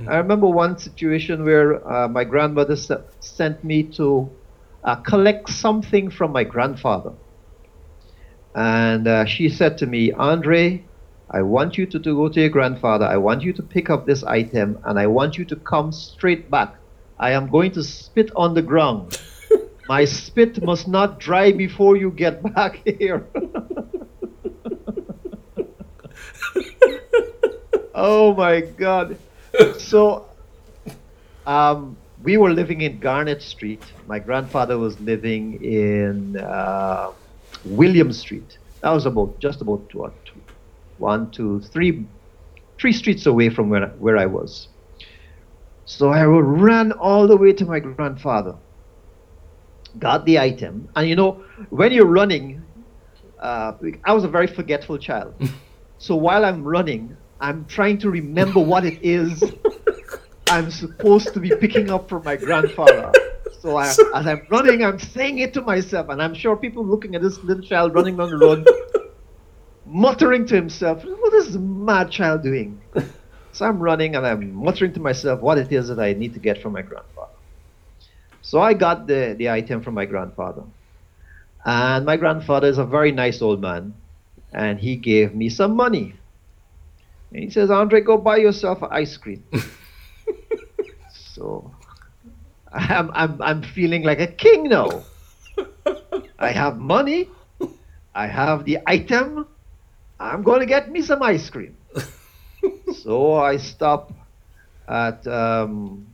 I 0.08 0.16
remember 0.16 0.48
one 0.48 0.76
situation 0.76 1.44
where 1.44 1.86
uh, 1.90 2.08
my 2.08 2.24
grandmother 2.24 2.74
s- 2.74 2.90
sent 3.20 3.62
me 3.64 3.84
to 3.92 4.28
uh, 4.82 4.96
collect 4.96 5.48
something 5.48 6.10
from 6.10 6.32
my 6.32 6.44
grandfather. 6.44 7.12
And 8.54 9.08
uh, 9.08 9.24
she 9.24 9.48
said 9.48 9.78
to 9.78 9.86
me, 9.86 10.12
Andre, 10.12 10.84
I 11.30 11.42
want 11.42 11.76
you 11.76 11.86
to, 11.86 11.98
to 11.98 12.14
go 12.14 12.28
to 12.28 12.40
your 12.40 12.50
grandfather. 12.50 13.06
I 13.06 13.16
want 13.16 13.42
you 13.42 13.52
to 13.54 13.62
pick 13.62 13.90
up 13.90 14.06
this 14.06 14.22
item 14.22 14.78
and 14.84 14.98
I 14.98 15.06
want 15.08 15.36
you 15.36 15.44
to 15.46 15.56
come 15.56 15.90
straight 15.90 16.50
back. 16.50 16.76
I 17.18 17.32
am 17.32 17.48
going 17.48 17.72
to 17.72 17.82
spit 17.82 18.30
on 18.36 18.54
the 18.54 18.62
ground. 18.62 19.20
My 19.88 20.04
spit 20.04 20.62
must 20.62 20.86
not 20.86 21.18
dry 21.18 21.50
before 21.52 21.96
you 21.96 22.10
get 22.10 22.42
back 22.54 22.80
here. 22.84 23.26
oh 27.94 28.34
my 28.34 28.60
God. 28.60 29.18
So, 29.78 30.26
um, 31.46 31.96
we 32.22 32.36
were 32.38 32.52
living 32.52 32.80
in 32.80 32.98
Garnet 32.98 33.42
Street. 33.42 33.82
My 34.06 34.18
grandfather 34.18 34.78
was 34.78 34.98
living 35.00 35.62
in 35.62 36.38
uh, 36.38 37.12
William 37.64 38.12
Street. 38.12 38.58
That 38.80 38.90
was 38.90 39.06
about 39.06 39.38
just 39.38 39.60
about 39.60 39.94
what, 39.94 40.12
two, 40.24 40.40
one, 40.98 41.30
two, 41.30 41.60
three, 41.60 42.06
three 42.78 42.92
streets 42.92 43.26
away 43.26 43.50
from 43.50 43.70
where 43.70 43.88
where 43.98 44.18
I 44.18 44.26
was. 44.26 44.68
So 45.86 46.10
I 46.10 46.24
ran 46.24 46.92
all 46.92 47.26
the 47.26 47.36
way 47.36 47.52
to 47.52 47.64
my 47.64 47.78
grandfather, 47.78 48.56
got 49.98 50.24
the 50.24 50.38
item, 50.38 50.88
and 50.96 51.08
you 51.08 51.16
know 51.16 51.44
when 51.70 51.92
you're 51.92 52.06
running, 52.06 52.62
uh, 53.38 53.72
I 54.04 54.12
was 54.12 54.24
a 54.24 54.28
very 54.28 54.46
forgetful 54.46 54.98
child. 54.98 55.34
so 55.98 56.16
while 56.16 56.44
I'm 56.44 56.64
running, 56.64 57.16
I'm 57.40 57.64
trying 57.66 57.98
to 57.98 58.10
remember 58.10 58.60
what 58.60 58.84
it 58.84 58.98
is 59.02 59.42
I'm 60.48 60.70
supposed 60.70 61.32
to 61.34 61.40
be 61.40 61.50
picking 61.56 61.90
up 61.90 62.08
from 62.08 62.22
my 62.24 62.36
grandfather. 62.36 63.12
So 63.64 63.78
I, 63.78 63.86
as 63.86 64.26
I'm 64.26 64.46
running, 64.50 64.84
I'm 64.84 64.98
saying 64.98 65.38
it 65.38 65.54
to 65.54 65.62
myself, 65.62 66.10
and 66.10 66.22
I'm 66.22 66.34
sure 66.34 66.54
people 66.54 66.84
looking 66.84 67.14
at 67.14 67.22
this 67.22 67.42
little 67.42 67.62
child 67.62 67.94
running 67.94 68.14
down 68.14 68.28
the 68.28 68.36
road, 68.36 68.68
muttering 69.86 70.44
to 70.48 70.54
himself, 70.54 71.02
"What 71.02 71.32
is 71.32 71.46
this 71.46 71.56
mad 71.56 72.10
child 72.10 72.42
doing?" 72.42 72.78
So 73.52 73.64
I'm 73.64 73.78
running, 73.78 74.16
and 74.16 74.26
I'm 74.26 74.52
muttering 74.52 74.92
to 74.92 75.00
myself 75.00 75.40
what 75.40 75.56
it 75.56 75.72
is 75.72 75.88
that 75.88 75.98
I 75.98 76.12
need 76.12 76.34
to 76.34 76.40
get 76.40 76.60
from 76.60 76.74
my 76.74 76.82
grandfather. 76.82 77.32
So 78.42 78.60
I 78.60 78.74
got 78.74 79.06
the, 79.06 79.34
the 79.38 79.48
item 79.48 79.80
from 79.80 79.94
my 79.94 80.04
grandfather, 80.04 80.64
and 81.64 82.04
my 82.04 82.18
grandfather 82.18 82.68
is 82.68 82.76
a 82.76 82.84
very 82.84 83.12
nice 83.12 83.40
old 83.40 83.62
man, 83.62 83.94
and 84.52 84.78
he 84.78 84.94
gave 84.96 85.34
me 85.34 85.48
some 85.48 85.74
money. 85.74 86.16
And 87.32 87.44
he 87.44 87.48
says, 87.48 87.70
Andre, 87.70 88.02
go 88.02 88.18
buy 88.18 88.36
yourself 88.36 88.82
an 88.82 88.90
ice 88.92 89.16
cream. 89.16 89.42
so 91.14 91.72
I'm, 92.74 93.10
I'm, 93.12 93.40
I'm 93.40 93.62
feeling 93.62 94.02
like 94.02 94.20
a 94.20 94.26
king 94.26 94.64
now. 94.64 95.04
I 96.38 96.50
have 96.50 96.78
money. 96.78 97.28
I 98.14 98.26
have 98.26 98.64
the 98.64 98.78
item. 98.86 99.46
I'm 100.18 100.42
going 100.42 100.60
to 100.60 100.66
get 100.66 100.90
me 100.90 101.02
some 101.02 101.22
ice 101.22 101.48
cream. 101.48 101.76
so 103.02 103.34
I 103.34 103.58
stop 103.58 104.12
at 104.88 105.26
um, 105.26 106.06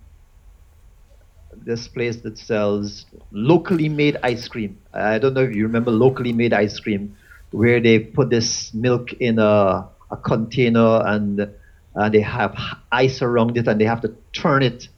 this 1.65 1.89
place 1.89 2.17
that 2.19 2.39
sells 2.39 3.07
locally 3.33 3.89
made 3.89 4.17
ice 4.23 4.47
cream. 4.47 4.79
I 4.93 5.19
don't 5.19 5.35
know 5.35 5.43
if 5.43 5.55
you 5.55 5.65
remember 5.65 5.91
locally 5.91 6.33
made 6.33 6.53
ice 6.53 6.79
cream, 6.79 7.17
where 7.51 7.81
they 7.81 7.99
put 7.99 8.31
this 8.31 8.73
milk 8.75 9.13
in 9.15 9.39
a, 9.39 9.89
a 10.11 10.17
container 10.23 11.03
and 11.07 11.49
uh, 11.97 12.09
they 12.09 12.21
have 12.21 12.57
ice 12.93 13.23
around 13.23 13.57
it 13.57 13.67
and 13.67 13.81
they 13.81 13.85
have 13.85 14.01
to 14.03 14.15
turn 14.33 14.63
it, 14.63 14.89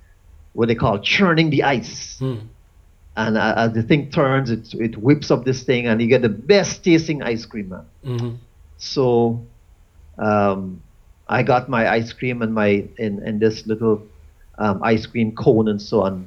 what 0.55 0.69
they 0.69 0.75
call 0.75 0.99
churning 1.01 1.51
the 1.51 1.63
ice. 1.63 2.19
And 3.17 3.37
uh, 3.37 3.55
as 3.57 3.73
the 3.73 3.83
thing 3.83 4.11
turns, 4.11 4.51
it, 4.51 4.73
it 4.75 4.97
whips 4.97 5.31
up 5.31 5.45
this 5.45 5.63
thing 5.65 5.87
and 5.87 6.01
you 6.01 6.09
get 6.09 6.23
the 6.23 6.29
best 6.31 6.83
tasting 6.85 7.23
ice 7.23 7.45
cream, 7.47 7.69
man. 7.71 7.85
So 8.79 9.41
um, 10.19 10.83
I 11.29 11.43
got 11.43 11.69
my 11.69 11.91
ice 11.91 12.13
cream 12.13 12.43
and 12.43 12.55
my 12.55 12.85
in, 12.99 13.23
in 13.27 13.39
this 13.39 13.67
little 13.67 14.03
um, 14.59 14.83
ice 14.83 15.07
cream 15.07 15.33
cone 15.35 15.69
and 15.69 15.81
so 15.81 16.03
on. 16.03 16.27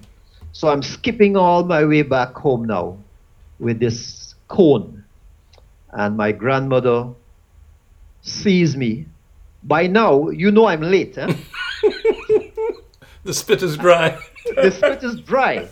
So 0.51 0.69
I'm 0.69 0.83
skipping 0.83 1.35
all 1.35 1.63
my 1.63 1.83
way 1.85 2.01
back 2.03 2.33
home 2.35 2.65
now 2.65 2.97
with 3.59 3.79
this 3.79 4.35
cone. 4.47 5.03
And 5.91 6.17
my 6.17 6.31
grandmother 6.31 7.07
sees 8.21 8.75
me. 8.77 9.05
By 9.63 9.87
now, 9.87 10.29
you 10.29 10.51
know 10.51 10.65
I'm 10.67 10.81
late. 10.81 11.15
Huh? 11.15 11.33
The 13.25 13.33
spit 13.33 13.63
is 13.63 13.75
dry. 13.75 14.19
the 14.55 14.69
spit 14.69 15.03
is 15.03 15.19
dry. 15.21 15.67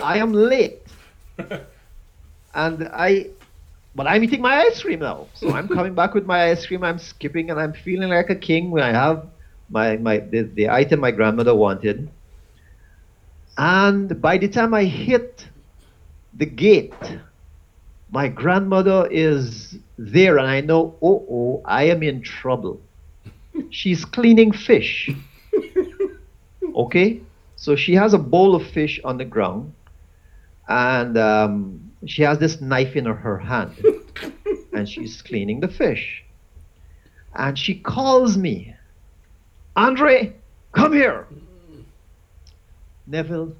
I 0.00 0.18
am 0.18 0.32
late. 0.32 0.80
And 2.54 2.88
I, 2.92 3.30
but 3.96 4.06
I'm 4.06 4.22
eating 4.22 4.40
my 4.40 4.60
ice 4.60 4.80
cream 4.80 5.00
now. 5.00 5.26
So 5.34 5.50
I'm 5.50 5.66
coming 5.66 5.94
back 5.94 6.14
with 6.14 6.24
my 6.24 6.50
ice 6.50 6.64
cream. 6.64 6.84
I'm 6.84 7.00
skipping 7.00 7.50
and 7.50 7.58
I'm 7.58 7.72
feeling 7.72 8.10
like 8.10 8.30
a 8.30 8.36
king 8.36 8.70
when 8.70 8.84
I 8.84 8.92
have 8.92 9.26
my, 9.68 9.96
my 9.96 10.18
the, 10.18 10.42
the 10.42 10.70
item 10.70 11.00
my 11.00 11.10
grandmother 11.10 11.54
wanted. 11.54 12.08
And 13.58 14.22
by 14.22 14.38
the 14.38 14.46
time 14.46 14.72
I 14.72 14.84
hit 14.84 15.48
the 16.34 16.46
gate, 16.46 16.94
my 18.12 18.28
grandmother 18.28 19.08
is 19.10 19.76
there, 19.98 20.38
and 20.38 20.46
I 20.46 20.60
know, 20.60 20.94
oh, 21.02 21.26
oh, 21.28 21.62
I 21.64 21.84
am 21.84 22.04
in 22.04 22.22
trouble. 22.22 22.80
She's 23.70 24.04
cleaning 24.04 24.52
fish. 24.52 25.10
Okay? 26.78 27.20
So 27.56 27.74
she 27.74 27.94
has 27.94 28.14
a 28.14 28.18
bowl 28.18 28.54
of 28.54 28.64
fish 28.68 29.00
on 29.02 29.18
the 29.18 29.24
ground, 29.24 29.74
and 30.68 31.18
um, 31.18 31.90
she 32.06 32.22
has 32.22 32.38
this 32.38 32.60
knife 32.60 32.94
in 32.94 33.04
her, 33.06 33.14
her 33.14 33.38
hand, 33.38 33.84
and 34.72 34.88
she's 34.88 35.20
cleaning 35.20 35.58
the 35.58 35.68
fish. 35.68 36.24
And 37.34 37.58
she 37.58 37.74
calls 37.74 38.36
me, 38.36 38.76
Andre, 39.76 40.34
come 40.72 40.92
here. 40.92 41.26
Neville, 43.06 43.56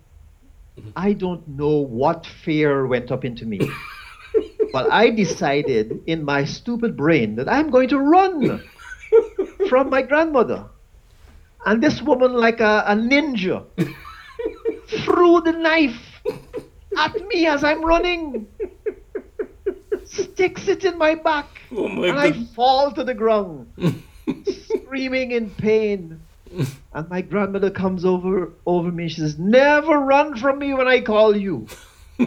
I 0.94 1.12
don't 1.12 1.46
know 1.48 1.78
what 1.78 2.26
fear 2.44 2.87
went 2.87 3.11
up 3.11 3.24
into 3.24 3.46
me, 3.46 3.61
but 4.72 4.92
I 4.92 5.11
decided 5.11 6.02
in 6.07 6.24
my 6.24 6.44
stupid 6.44 6.96
brain 6.96 7.37
that 7.37 7.48
I'm 7.48 7.70
going 7.70 7.88
to 7.88 7.98
run 7.98 8.62
from 9.68 9.90
my 9.90 10.02
grandmother. 10.02 10.66
And 11.66 11.82
this 11.82 12.00
woman, 12.00 12.32
like 12.32 12.60
a, 12.60 12.84
a 12.86 12.94
ninja, 12.94 13.64
threw 15.04 15.40
the 15.40 15.52
knife 15.52 16.22
at 16.98 17.26
me 17.28 17.46
as 17.46 17.64
I'm 17.64 17.84
running, 17.84 18.46
sticks 20.04 20.68
it 20.68 20.84
in 20.84 20.96
my 20.98 21.14
back, 21.14 21.46
Oh 21.72 21.88
my 21.88 22.08
and 22.08 22.18
I 22.18 22.32
fall 22.54 22.92
to 22.92 23.04
the 23.04 23.14
ground, 23.14 23.72
screaming 24.46 25.32
in 25.32 25.50
pain. 25.50 26.20
And 26.94 27.08
my 27.10 27.20
grandmother 27.20 27.70
comes 27.70 28.06
over 28.06 28.52
over 28.64 28.90
me. 28.90 29.08
She 29.10 29.20
says, 29.20 29.38
"Never 29.38 29.98
run 29.98 30.34
from 30.36 30.58
me 30.58 30.72
when 30.72 30.88
I 30.88 31.02
call 31.02 31.36
you. 31.36 31.66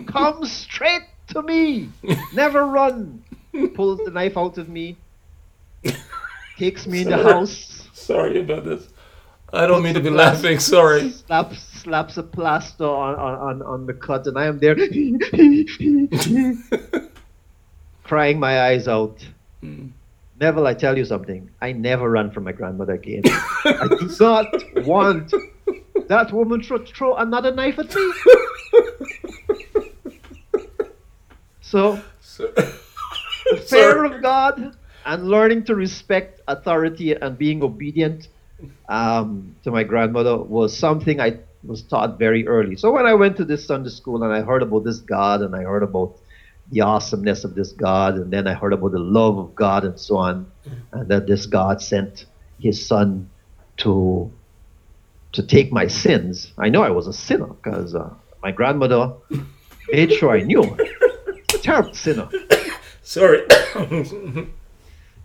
Come 0.06 0.46
straight 0.46 1.08
to 1.30 1.42
me. 1.42 1.90
Never 2.34 2.64
run." 2.68 3.24
Pulls 3.74 4.00
the 4.06 4.12
knife 4.12 4.38
out 4.38 4.58
of 4.60 4.70
me, 4.70 4.96
takes 6.58 6.86
me 6.88 7.02
in 7.02 7.10
the 7.10 7.18
house, 7.18 7.90
Sorry 7.94 8.40
about 8.40 8.64
this. 8.64 8.88
I 9.54 9.66
don't 9.68 9.84
mean 9.84 9.94
to 9.96 10.00
be 10.00 10.10
laughing. 10.10 10.60
Sorry. 10.60 11.12
slaps 11.12 11.60
slaps 11.82 12.18
a 12.18 12.24
plaster 12.24 12.86
on, 12.86 13.16
on, 13.16 13.62
on, 13.64 13.86
the 13.86 13.94
cut, 13.94 14.28
and 14.28 14.38
I 14.38 14.46
am 14.46 14.60
there 14.60 14.76
crying 18.04 18.40
my 18.40 18.62
eyes 18.62 18.88
out. 18.88 19.26
Hmm. 19.62 19.88
Neville, 20.40 20.68
I 20.68 20.74
tell 20.74 20.98
you 20.98 21.06
something. 21.06 21.50
I 21.62 21.72
never 21.72 22.10
run 22.10 22.32
from 22.32 22.46
my 22.46 22.52
grandmother 22.52 22.94
again. 22.94 23.24
I 23.26 23.88
do 23.90 24.10
not 24.20 24.48
want 24.86 25.34
that 26.08 26.32
woman 26.32 26.62
to 26.64 26.80
throw 26.80 27.16
another 27.16 27.54
knife 27.54 27.78
at 27.80 27.94
me. 27.94 28.14
So, 31.72 32.02
the 32.38 33.64
fear 33.66 34.04
of 34.04 34.22
God 34.22 34.76
and 35.06 35.28
learning 35.30 35.64
to 35.66 35.76
respect 35.76 36.42
authority 36.48 37.14
and 37.14 37.38
being 37.38 37.64
obedient 37.64 38.28
um, 38.90 39.56
to 39.64 39.72
my 39.72 39.84
grandmother 39.84 40.38
was 40.38 40.78
something 40.78 41.20
I 41.20 41.40
was 41.64 41.82
taught 41.84 42.18
very 42.18 42.48
early. 42.48 42.76
So 42.76 42.92
when 42.92 43.06
I 43.06 43.14
went 43.14 43.38
to 43.38 43.46
this 43.46 43.66
Sunday 43.66 43.90
school 43.90 44.24
and 44.24 44.34
I 44.34 44.42
heard 44.42 44.62
about 44.62 44.84
this 44.84 45.00
God 45.00 45.42
and 45.42 45.56
I 45.56 45.64
heard 45.64 45.84
about 45.84 46.18
the 46.72 46.82
awesomeness 46.82 47.44
of 47.44 47.54
this 47.56 47.72
God 47.72 48.16
and 48.16 48.32
then 48.32 48.48
I 48.48 48.54
heard 48.54 48.74
about 48.74 48.92
the 48.92 49.00
love 49.00 49.38
of 49.38 49.56
God 49.56 49.84
and 49.84 50.00
so 50.00 50.18
on, 50.18 50.52
and 50.92 51.08
that 51.10 51.28
this 51.28 51.46
God 51.46 51.82
sent 51.82 52.26
His 52.60 52.86
Son 52.86 53.30
to 53.78 54.32
to 55.34 55.44
take 55.44 55.72
my 55.72 55.88
sins. 55.88 56.52
I 56.58 56.70
know 56.70 56.84
I 56.84 56.90
was 56.90 57.08
a 57.08 57.14
sinner 57.14 57.48
because 57.48 57.96
uh, 57.96 58.14
my 58.44 58.52
grandmother 58.52 59.14
made 59.92 60.12
sure 60.12 60.32
I 60.32 60.42
knew. 60.42 60.64
A 60.64 61.58
terrible 61.60 61.94
sinner. 61.94 62.30
Sorry. 63.04 63.46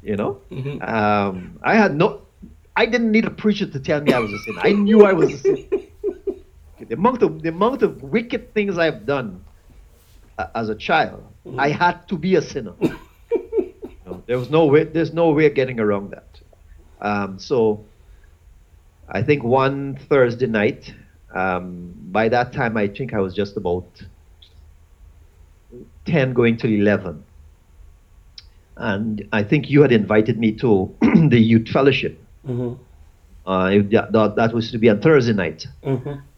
You 0.02 0.14
know, 0.14 0.40
um, 0.82 1.58
I 1.64 1.74
had 1.74 1.96
no. 1.96 2.22
I 2.76 2.86
didn't 2.86 3.10
need 3.10 3.24
a 3.24 3.30
preacher 3.30 3.66
to 3.66 3.80
tell 3.80 4.00
me 4.00 4.12
I 4.12 4.18
was 4.18 4.32
a 4.32 4.38
sinner. 4.40 4.60
I 4.62 4.72
knew 4.72 5.04
I 5.04 5.12
was 5.12 5.32
a 5.32 5.38
sinner. 5.38 5.66
The 6.78 6.94
amount 6.94 7.22
of 7.22 7.42
the 7.42 7.48
amount 7.48 7.82
of 7.82 8.00
wicked 8.02 8.54
things 8.54 8.78
I've 8.78 9.06
done 9.06 9.42
uh, 10.38 10.46
as 10.54 10.68
a 10.68 10.74
child, 10.74 11.24
I 11.58 11.70
had 11.70 12.06
to 12.08 12.16
be 12.16 12.36
a 12.36 12.42
sinner. 12.42 12.74
You 13.32 14.12
know, 14.12 14.22
there 14.26 14.38
was 14.38 14.50
no 14.50 14.66
way. 14.66 14.84
There's 14.84 15.12
no 15.12 15.30
way 15.30 15.46
of 15.46 15.54
getting 15.54 15.80
around 15.80 16.12
that. 16.12 16.40
Um, 17.00 17.40
so, 17.40 17.84
I 19.08 19.22
think 19.22 19.42
one 19.42 19.96
Thursday 20.08 20.46
night. 20.46 20.94
Um, 21.34 21.92
by 22.12 22.28
that 22.28 22.52
time, 22.52 22.76
I 22.76 22.86
think 22.86 23.12
I 23.14 23.18
was 23.18 23.34
just 23.34 23.56
about 23.56 23.88
ten, 26.04 26.34
going 26.34 26.56
to 26.58 26.68
eleven 26.68 27.24
and 28.76 29.26
I 29.32 29.42
think 29.42 29.70
you 29.70 29.82
had 29.82 29.92
invited 29.92 30.38
me 30.38 30.52
to 30.52 30.94
the 31.00 31.40
youth 31.40 31.68
fellowship. 31.68 32.22
Uh, 33.46 33.70
if 33.72 33.90
that, 33.90 34.34
that, 34.36 34.52
was 34.52 34.72
to 34.72 34.78
be 34.78 34.90
on 34.90 35.00
Thursday 35.00 35.32
night. 35.32 35.66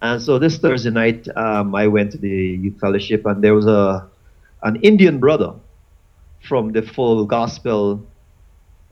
And 0.03 0.21
so 0.21 0.39
this 0.39 0.59
Thursday 0.59 0.91
night, 0.91 1.27
um, 1.37 1.75
I 1.75 1.87
went 1.87 2.13
to 2.13 2.19
the 2.19 2.29
youth 2.29 2.79
fellowship, 2.81 3.25
and 3.25 3.43
there 3.43 3.55
was 3.55 3.67
a 3.67 4.07
an 4.63 4.77
Indian 4.77 5.19
brother 5.19 5.55
from 6.47 6.73
the 6.73 6.83
Full 6.83 7.25
Gospel 7.25 8.05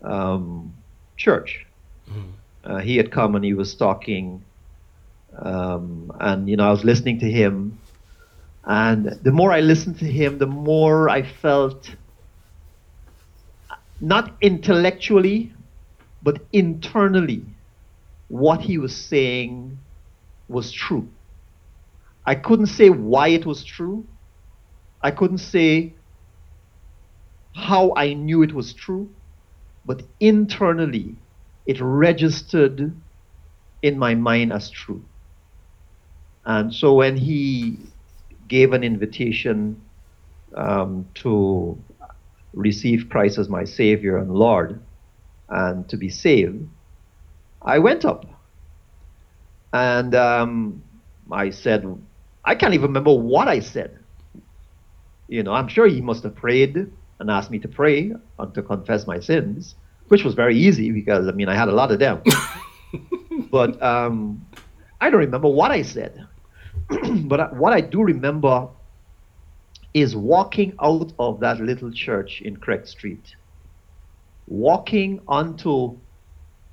um, 0.02 0.72
church. 1.16 1.66
Uh, 2.64 2.78
he 2.78 2.96
had 2.96 3.10
come 3.10 3.34
and 3.34 3.44
he 3.44 3.54
was 3.54 3.74
talking, 3.74 4.42
um, 5.38 6.10
and 6.20 6.48
you 6.48 6.56
know 6.56 6.66
I 6.66 6.70
was 6.70 6.84
listening 6.84 7.20
to 7.20 7.30
him, 7.30 7.78
and 8.64 9.06
the 9.22 9.32
more 9.32 9.52
I 9.52 9.60
listened 9.60 9.98
to 9.98 10.06
him, 10.06 10.38
the 10.38 10.46
more 10.46 11.08
I 11.08 11.22
felt 11.22 11.90
not 14.00 14.32
intellectually, 14.40 15.52
but 16.26 16.40
internally, 16.52 17.44
what 18.26 18.60
he 18.60 18.78
was 18.78 18.96
saying 18.96 19.78
was 20.48 20.72
true. 20.72 21.08
I 22.26 22.34
couldn't 22.34 22.66
say 22.66 22.90
why 22.90 23.28
it 23.28 23.46
was 23.46 23.62
true. 23.62 24.04
I 25.00 25.12
couldn't 25.12 25.38
say 25.38 25.94
how 27.54 27.94
I 27.94 28.14
knew 28.14 28.42
it 28.42 28.52
was 28.52 28.74
true, 28.74 29.08
but 29.84 30.02
internally, 30.18 31.14
it 31.64 31.80
registered 31.80 32.92
in 33.82 33.96
my 33.96 34.16
mind 34.16 34.52
as 34.52 34.68
true. 34.68 35.04
And 36.44 36.74
so 36.74 36.94
when 36.94 37.16
he 37.16 37.78
gave 38.48 38.72
an 38.72 38.82
invitation 38.82 39.80
um, 40.56 41.06
to 41.22 41.78
receive 42.52 43.10
Christ 43.10 43.38
as 43.38 43.48
my 43.48 43.62
Savior 43.62 44.18
and 44.18 44.34
Lord 44.34 44.85
and 45.48 45.88
to 45.88 45.96
be 45.96 46.08
saved, 46.08 46.68
I 47.62 47.78
went 47.78 48.04
up. 48.04 48.26
And 49.72 50.14
um, 50.14 50.82
I 51.30 51.50
said, 51.50 51.84
I 52.44 52.54
can't 52.54 52.74
even 52.74 52.88
remember 52.88 53.12
what 53.12 53.48
I 53.48 53.60
said. 53.60 53.98
You 55.28 55.42
know, 55.42 55.52
I'm 55.52 55.68
sure 55.68 55.86
he 55.86 56.00
must 56.00 56.22
have 56.22 56.36
prayed 56.36 56.76
and 57.18 57.30
asked 57.30 57.50
me 57.50 57.58
to 57.58 57.68
pray 57.68 58.12
and 58.38 58.54
to 58.54 58.62
confess 58.62 59.06
my 59.06 59.18
sins, 59.18 59.74
which 60.08 60.22
was 60.22 60.34
very 60.34 60.56
easy 60.56 60.92
because, 60.92 61.26
I 61.26 61.32
mean, 61.32 61.48
I 61.48 61.54
had 61.54 61.68
a 61.68 61.72
lot 61.72 61.90
of 61.90 61.98
them. 61.98 62.22
but 63.50 63.82
um, 63.82 64.46
I 65.00 65.10
don't 65.10 65.20
remember 65.20 65.48
what 65.48 65.70
I 65.72 65.82
said. 65.82 66.26
but 67.24 67.56
what 67.56 67.72
I 67.72 67.80
do 67.80 68.02
remember 68.02 68.68
is 69.94 70.14
walking 70.14 70.74
out 70.80 71.12
of 71.18 71.40
that 71.40 71.58
little 71.58 71.90
church 71.90 72.42
in 72.42 72.56
Craig 72.56 72.86
Street, 72.86 73.34
walking 74.46 75.20
onto 75.26 75.96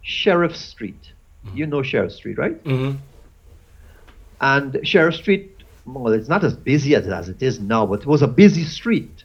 Sheriff 0.02 0.56
Street. 0.56 1.12
Mm-hmm. 1.46 1.58
You 1.58 1.66
know 1.68 1.84
Sheriff 1.84 2.14
Street, 2.14 2.38
right? 2.38 2.64
Mm-hmm. 2.64 2.98
And 4.42 4.80
Sheriff 4.88 5.16
Street, 5.16 5.64
well, 5.86 6.14
it's 6.14 6.30
not 6.30 6.44
as 6.44 6.54
busy 6.54 6.96
as, 6.96 7.08
as 7.08 7.30
it 7.30 7.42
is 7.42 7.60
now, 7.60 7.86
but 7.86 8.02
it 8.02 8.06
was 8.06 8.22
a 8.22 8.28
busy 8.28 8.64
street, 8.64 9.24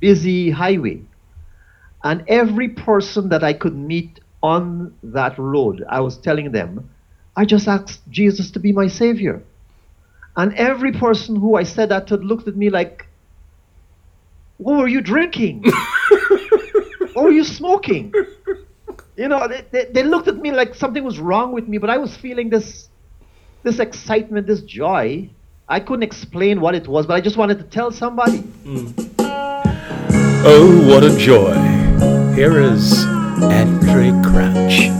busy 0.00 0.50
highway. 0.50 1.02
And 2.02 2.24
every 2.28 2.68
person 2.68 3.30
that 3.30 3.42
I 3.42 3.52
could 3.52 3.76
meet 3.76 4.20
on 4.42 4.94
that 5.02 5.38
road, 5.38 5.84
I 5.88 6.00
was 6.00 6.18
telling 6.18 6.52
them, 6.52 6.90
I 7.36 7.44
just 7.44 7.66
asked 7.66 8.00
Jesus 8.10 8.50
to 8.52 8.60
be 8.60 8.72
my 8.72 8.88
savior. 8.88 9.42
And 10.36 10.54
every 10.54 10.92
person 10.92 11.36
who 11.36 11.56
I 11.56 11.62
said 11.62 11.90
that 11.90 12.08
to 12.08 12.16
looked 12.16 12.48
at 12.48 12.56
me 12.56 12.70
like, 12.70 13.06
What 14.58 14.78
were 14.78 14.88
you 14.88 15.00
drinking? 15.00 15.64
what 17.14 17.24
were 17.24 17.30
you 17.30 17.44
smoking? 17.44 18.12
You 19.16 19.28
know, 19.28 19.46
they, 19.46 19.64
they, 19.70 19.84
they 19.86 20.02
looked 20.02 20.26
at 20.28 20.36
me 20.36 20.50
like 20.50 20.74
something 20.74 21.04
was 21.04 21.20
wrong 21.20 21.52
with 21.52 21.68
me, 21.68 21.78
but 21.78 21.88
I 21.88 21.98
was 21.98 22.16
feeling 22.16 22.50
this 22.50 22.88
this 23.62 23.78
excitement, 23.78 24.46
this 24.46 24.60
joy. 24.62 25.30
I 25.68 25.80
couldn't 25.80 26.02
explain 26.02 26.60
what 26.60 26.74
it 26.74 26.86
was, 26.86 27.06
but 27.06 27.14
I 27.14 27.20
just 27.20 27.36
wanted 27.36 27.58
to 27.58 27.64
tell 27.64 27.90
somebody. 27.90 28.38
Hmm. 28.38 28.88
Oh, 30.46 30.86
what 30.86 31.02
a 31.02 31.16
joy. 31.16 31.54
Here 32.34 32.60
is 32.60 33.04
Andraé 33.40 34.12
Crouch. 34.22 34.90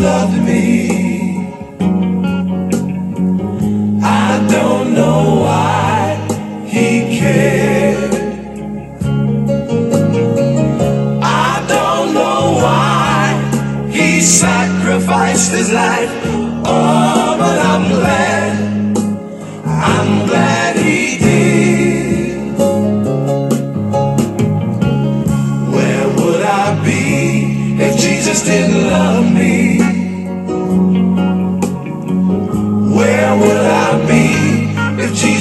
Loved 0.00 0.42
me. 0.42 1.44
I 4.02 4.46
don't 4.50 4.94
know 4.94 5.42
why 5.44 6.16
he 6.66 7.18
cared. 7.18 8.14
I 11.22 11.64
don't 11.68 12.14
know 12.14 12.40
why 12.64 13.90
he 13.92 14.22
sacrificed 14.22 15.52
his 15.52 15.70
life. 15.70 16.29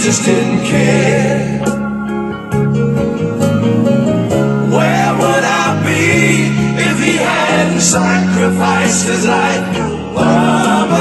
If 0.10 0.26
didn't 0.26 0.66
care? 0.66 1.60
Where 4.76 5.14
would 5.22 5.44
I 5.62 5.84
be 5.86 6.50
if 6.82 6.98
he 7.00 7.18
hadn't 7.18 7.80
sacrificed 7.80 9.06
his 9.06 9.28
life? 9.28 9.68
Oh, 10.18 10.99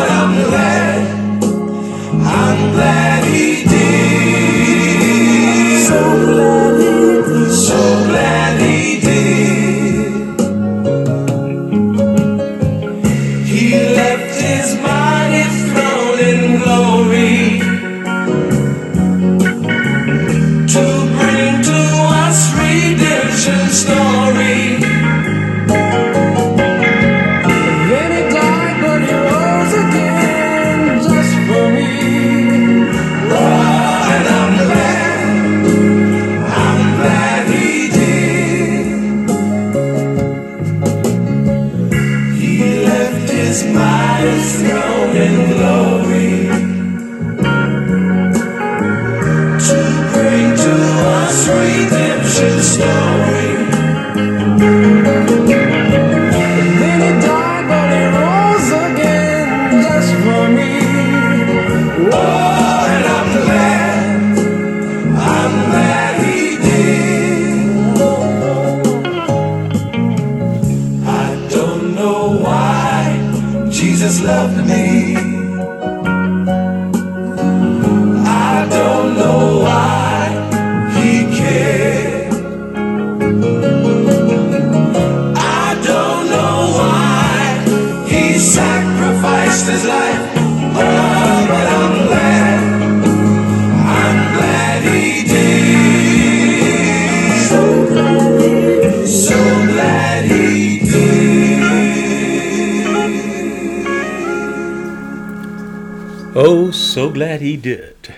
glad 107.18 107.40
he 107.40 107.56
did. 107.56 108.14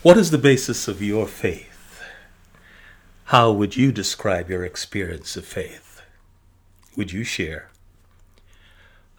What 0.00 0.16
is 0.16 0.30
the 0.30 0.38
basis 0.38 0.88
of 0.88 1.02
your 1.02 1.26
faith? 1.26 2.00
How 3.24 3.52
would 3.52 3.76
you 3.76 3.92
describe 3.92 4.48
your 4.48 4.64
experience 4.64 5.36
of 5.36 5.44
faith? 5.44 6.00
Would 6.96 7.12
you 7.12 7.22
share? 7.22 7.68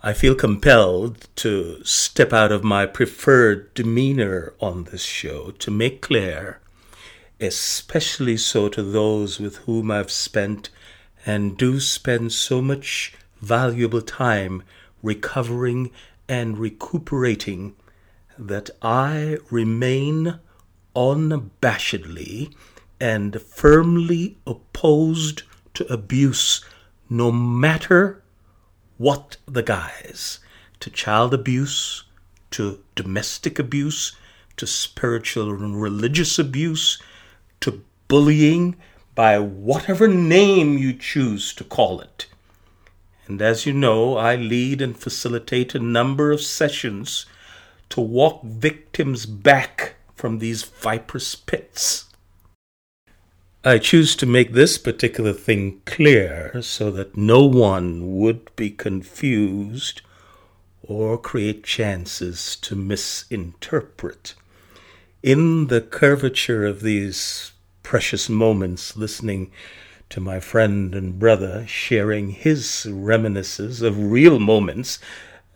I 0.01 0.13
feel 0.13 0.33
compelled 0.33 1.27
to 1.35 1.83
step 1.83 2.33
out 2.33 2.51
of 2.51 2.63
my 2.63 2.87
preferred 2.87 3.71
demeanor 3.75 4.53
on 4.59 4.85
this 4.85 5.03
show 5.03 5.51
to 5.51 5.69
make 5.69 6.01
clear, 6.01 6.59
especially 7.39 8.37
so 8.37 8.69
to 8.69 8.81
those 8.81 9.39
with 9.39 9.57
whom 9.67 9.91
I've 9.91 10.09
spent 10.09 10.71
and 11.27 11.55
do 11.55 11.79
spend 11.79 12.33
so 12.33 12.59
much 12.59 13.13
valuable 13.39 14.01
time 14.01 14.63
recovering 15.03 15.91
and 16.27 16.57
recuperating, 16.57 17.75
that 18.39 18.69
I 18.81 19.37
remain 19.51 20.39
unabashedly 20.95 22.53
and 22.99 23.41
firmly 23.41 24.37
opposed 24.47 25.43
to 25.73 25.85
abuse, 25.91 26.63
no 27.09 27.31
matter 27.31 28.23
what 28.97 29.37
the 29.45 29.63
guise 29.63 30.39
to 30.79 30.89
child 30.89 31.33
abuse, 31.33 32.03
to 32.51 32.83
domestic 32.95 33.59
abuse, 33.59 34.15
to 34.57 34.65
spiritual 34.65 35.53
and 35.53 35.81
religious 35.81 36.39
abuse, 36.39 37.01
to 37.59 37.83
bullying, 38.07 38.75
by 39.15 39.37
whatever 39.37 40.07
name 40.07 40.77
you 40.77 40.93
choose 40.93 41.53
to 41.53 41.63
call 41.63 41.99
it. 41.99 42.27
And 43.27 43.41
as 43.41 43.65
you 43.65 43.73
know, 43.73 44.17
I 44.17 44.35
lead 44.35 44.81
and 44.81 44.97
facilitate 44.97 45.75
a 45.75 45.79
number 45.79 46.31
of 46.31 46.41
sessions 46.41 47.25
to 47.89 48.01
walk 48.01 48.43
victims 48.43 49.25
back 49.25 49.95
from 50.15 50.39
these 50.39 50.63
viper's 50.63 51.35
pits. 51.35 52.05
I 53.63 53.77
choose 53.77 54.15
to 54.17 54.25
make 54.25 54.53
this 54.53 54.77
particular 54.77 55.33
thing 55.33 55.81
clear 55.85 56.61
so 56.61 56.91
that 56.91 57.17
no 57.17 57.45
one 57.45 58.17
would 58.17 58.55
be 58.55 58.69
confused 58.69 60.01
or 60.81 61.17
create 61.17 61.63
chances 61.63 62.55
to 62.57 62.75
misinterpret. 62.75 64.33
In 65.21 65.67
the 65.67 65.81
curvature 65.81 66.65
of 66.65 66.81
these 66.81 67.51
precious 67.83 68.29
moments 68.29 68.95
listening 68.95 69.51
to 70.09 70.19
my 70.19 70.39
friend 70.39 70.95
and 70.95 71.19
brother 71.19 71.65
sharing 71.67 72.29
his 72.29 72.87
reminiscences 72.89 73.81
of 73.81 74.11
real 74.11 74.39
moments 74.39 74.99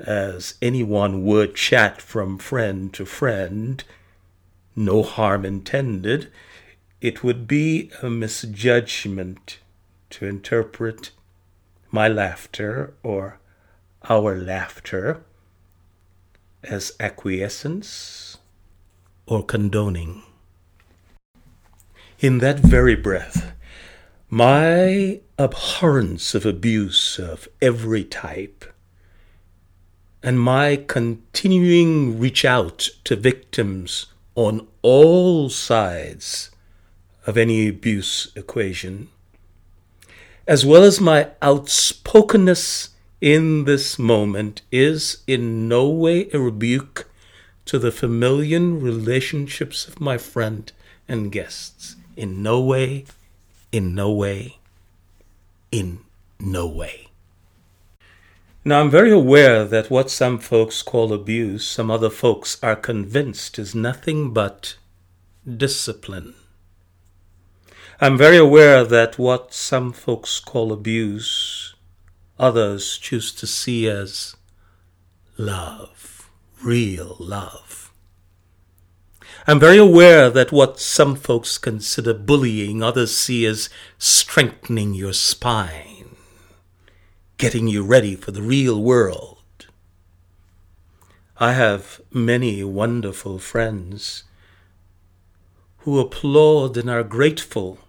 as 0.04 0.56
anyone 0.62 1.26
would 1.26 1.56
chat 1.56 2.02
from 2.02 2.38
friend 2.38 2.94
to 2.94 3.06
friend, 3.06 3.84
no 4.76 5.04
harm 5.04 5.46
intended 5.46 6.32
it 7.04 7.22
would 7.22 7.46
be 7.50 7.92
a 8.02 8.10
misjudgment 8.10 9.60
to 10.10 10.26
interpret 10.26 11.12
my 11.92 12.08
laughter 12.08 12.94
or 13.04 13.40
our 14.10 14.38
laughter 14.38 15.22
as 16.64 16.94
acquiescence 17.02 18.38
or 19.26 19.44
condoning. 19.44 20.24
In 22.20 22.38
that 22.38 22.60
very 22.60 22.96
breath, 22.96 23.52
my 24.30 25.20
abhorrence 25.38 26.34
of 26.34 26.46
abuse 26.46 27.20
of 27.20 27.50
every 27.62 28.06
type 28.06 28.64
and 30.24 30.40
my 30.40 30.78
continuing 30.88 32.18
reach 32.18 32.46
out 32.46 32.88
to 33.04 33.16
victims 33.16 34.06
on 34.36 34.66
all 34.82 35.50
sides 35.50 36.50
of 37.28 37.38
any 37.38 37.68
abuse 37.68 38.32
equation, 38.36 39.10
as 40.48 40.66
well 40.66 40.84
as 40.84 41.02
my 41.02 41.30
outspokenness 41.42 42.90
in 43.20 43.66
this 43.66 44.00
moment, 44.00 44.62
is 44.72 45.24
in 45.28 45.68
no 45.68 45.90
way 45.90 46.30
a 46.34 46.40
rebuke 46.40 47.10
to 47.66 47.78
the 47.78 47.92
familiar 47.92 48.62
relationships 48.62 49.88
of 49.88 50.02
my 50.02 50.18
friend 50.18 50.72
and 51.08 51.32
guests. 51.32 51.96
In 52.16 52.44
no 52.44 52.62
way, 52.62 53.06
in 53.72 53.96
no 53.96 54.12
way, 54.12 54.60
in 55.72 56.00
no 56.40 56.68
way. 56.68 57.08
Now, 58.66 58.80
I'm 58.80 58.90
very 58.90 59.12
aware 59.12 59.66
that 59.66 59.90
what 59.90 60.10
some 60.10 60.40
folks 60.40 60.82
call 60.82 61.12
abuse, 61.12 61.66
some 61.66 61.92
other 61.92 62.10
folks 62.10 62.58
are 62.64 62.78
convinced 62.78 63.60
is 63.60 63.76
nothing 63.76 64.32
but 64.32 64.78
discipline. 65.46 66.34
I'm 68.00 68.18
very 68.18 68.38
aware 68.38 68.86
that 68.86 69.20
what 69.20 69.54
some 69.54 69.92
folks 69.92 70.40
call 70.40 70.72
abuse, 70.72 71.76
others 72.40 72.98
choose 72.98 73.34
to 73.34 73.46
see 73.46 73.90
as 73.90 74.38
love, 75.38 76.30
real 76.64 77.18
love. 77.20 77.92
I'm 79.46 79.60
very 79.60 79.78
aware 79.78 80.30
that 80.30 80.54
what 80.54 80.80
some 80.80 81.18
folks 81.18 81.58
consider 81.58 82.14
bullying, 82.14 82.82
others 82.82 83.14
see 83.14 83.46
as 83.46 83.70
strengthening 83.98 84.94
your 84.94 85.12
spine, 85.12 85.93
getting 87.38 87.68
you 87.68 87.84
ready 87.84 88.16
for 88.16 88.32
the 88.32 88.42
real 88.42 88.82
world. 88.82 89.38
I 91.38 91.54
have 91.54 92.00
many 92.12 92.64
wonderful 92.64 93.40
friends 93.40 94.24
who 95.80 96.00
applaud 96.00 96.78
and 96.78 96.90
are 96.90 97.04
grateful 97.04 97.80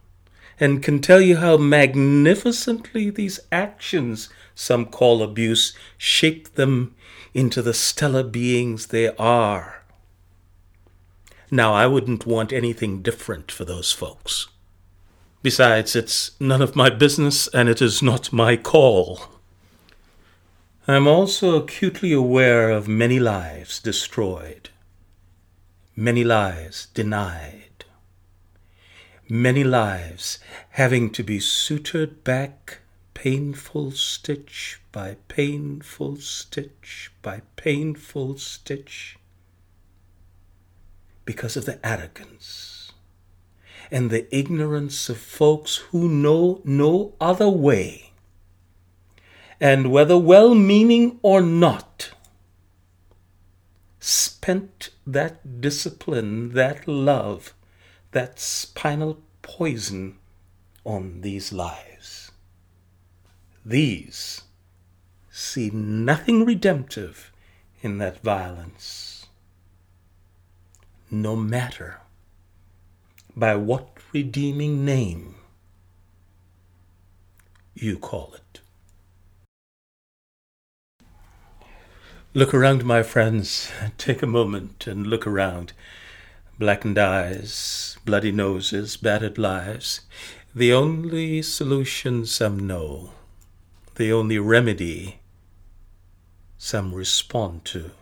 and 0.58 0.82
can 0.82 1.00
tell 1.00 1.20
you 1.20 1.36
how 1.36 1.56
magnificently 1.56 3.10
these 3.10 3.40
actions, 3.52 4.28
some 4.54 4.86
call 4.86 5.22
abuse, 5.22 5.76
shape 5.98 6.54
them 6.54 6.94
into 7.32 7.60
the 7.60 7.74
stellar 7.74 8.22
beings 8.22 8.86
they 8.86 9.14
are. 9.16 9.82
Now, 11.50 11.74
I 11.74 11.86
wouldn't 11.86 12.26
want 12.26 12.52
anything 12.52 13.02
different 13.02 13.52
for 13.52 13.64
those 13.64 13.92
folks. 13.92 14.48
Besides, 15.42 15.94
it's 15.94 16.30
none 16.40 16.62
of 16.62 16.74
my 16.74 16.88
business 16.88 17.48
and 17.48 17.68
it 17.68 17.82
is 17.82 18.02
not 18.02 18.32
my 18.32 18.56
call. 18.56 19.33
I'm 20.86 21.06
also 21.06 21.56
acutely 21.56 22.12
aware 22.12 22.70
of 22.70 22.86
many 22.88 23.18
lives 23.18 23.80
destroyed, 23.80 24.70
many 25.96 26.24
lives 26.24 26.86
denied 26.94 27.64
many 29.28 29.64
lives 29.64 30.38
having 30.70 31.10
to 31.10 31.22
be 31.22 31.38
sutured 31.38 32.22
back 32.24 32.78
painful 33.14 33.90
stitch 33.90 34.80
by 34.92 35.16
painful 35.28 36.16
stitch 36.16 37.10
by 37.22 37.40
painful 37.56 38.36
stitch 38.36 39.16
because 41.24 41.56
of 41.56 41.64
the 41.64 41.84
arrogance 41.86 42.92
and 43.90 44.10
the 44.10 44.34
ignorance 44.34 45.08
of 45.08 45.16
folks 45.16 45.76
who 45.90 46.08
know 46.08 46.60
no 46.64 47.14
other 47.20 47.48
way. 47.48 48.03
And 49.60 49.90
whether 49.90 50.18
well 50.18 50.54
meaning 50.54 51.18
or 51.22 51.40
not, 51.40 52.10
spent 54.00 54.90
that 55.06 55.60
discipline, 55.60 56.52
that 56.52 56.86
love, 56.86 57.54
that 58.12 58.38
spinal 58.38 59.22
poison 59.42 60.18
on 60.84 61.22
these 61.22 61.52
lies. 61.52 62.30
These 63.64 64.42
see 65.30 65.70
nothing 65.70 66.44
redemptive 66.44 67.32
in 67.80 67.98
that 67.98 68.22
violence, 68.22 69.26
no 71.10 71.34
matter 71.34 72.00
by 73.36 73.56
what 73.56 73.98
redeeming 74.12 74.84
name 74.84 75.34
you 77.74 77.98
call 77.98 78.34
it. 78.34 78.43
Look 82.36 82.52
around, 82.52 82.84
my 82.84 83.04
friends. 83.04 83.70
Take 83.96 84.20
a 84.20 84.26
moment 84.26 84.88
and 84.88 85.06
look 85.06 85.24
around 85.24 85.72
blackened 86.58 86.98
eyes, 86.98 87.96
bloody 88.04 88.32
noses, 88.32 88.96
battered 88.96 89.38
lives, 89.38 90.00
the 90.52 90.72
only 90.72 91.42
solution 91.42 92.26
some 92.26 92.66
know, 92.66 93.12
the 93.94 94.12
only 94.12 94.40
remedy 94.40 95.20
some 96.58 96.92
respond 96.92 97.64
to. 97.66 97.92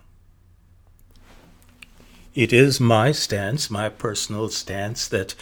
It 2.34 2.54
is 2.54 2.80
my 2.80 3.12
stance, 3.12 3.70
my 3.70 3.90
personal 3.90 4.48
stance, 4.48 5.08
that 5.08 5.34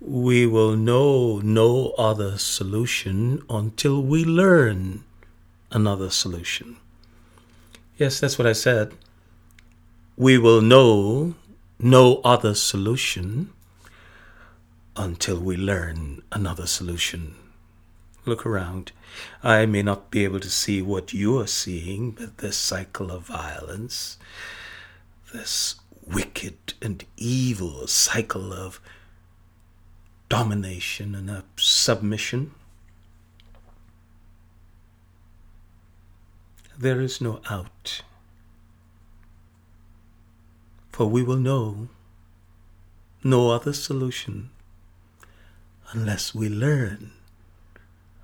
we 0.00 0.46
will 0.46 0.74
know 0.74 1.38
no 1.38 1.90
other 1.90 2.38
solution 2.38 3.44
until 3.48 4.02
we 4.02 4.24
learn 4.24 5.04
another 5.70 6.10
solution. 6.10 6.78
Yes, 7.96 8.20
that's 8.20 8.38
what 8.38 8.46
I 8.46 8.52
said 8.52 8.94
we 10.16 10.38
will 10.38 10.60
know 10.60 11.34
no 11.78 12.20
other 12.22 12.54
solution 12.54 13.50
until 14.96 15.38
we 15.40 15.56
learn 15.56 16.22
another 16.30 16.66
solution. 16.66 17.34
Look 18.24 18.46
around. 18.46 18.92
I 19.42 19.66
may 19.66 19.82
not 19.82 20.10
be 20.10 20.22
able 20.24 20.40
to 20.40 20.50
see 20.50 20.80
what 20.82 21.12
you 21.12 21.40
are 21.40 21.46
seeing, 21.46 22.12
but 22.12 22.38
this 22.38 22.56
cycle 22.56 23.10
of 23.10 23.26
violence, 23.26 24.18
this 25.32 25.76
wicked 26.06 26.74
and 26.80 27.04
evil 27.16 27.86
cycle 27.86 28.52
of 28.52 28.80
domination 30.28 31.14
and 31.14 31.42
submission, 31.56 32.52
there 36.78 37.00
is 37.00 37.20
no 37.20 37.40
out. 37.48 38.02
For 40.90 41.06
we 41.06 41.22
will 41.22 41.36
know 41.36 41.88
no 43.24 43.50
other 43.50 43.72
solution 43.72 44.50
unless 45.92 46.34
we 46.34 46.48
learn 46.48 47.12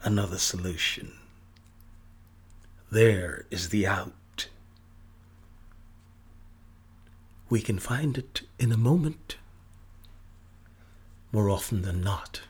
another 0.03 0.39
solution. 0.39 1.13
There 2.91 3.47
is 3.51 3.69
the 3.69 3.87
out. 3.87 4.49
We 7.51 7.61
can 7.61 7.79
find 7.79 8.17
it 8.19 8.43
in 8.59 8.73
a 8.73 8.77
moment. 8.77 9.37
More 11.33 11.51
often 11.51 11.83
than 11.83 12.03
not, 12.03 12.41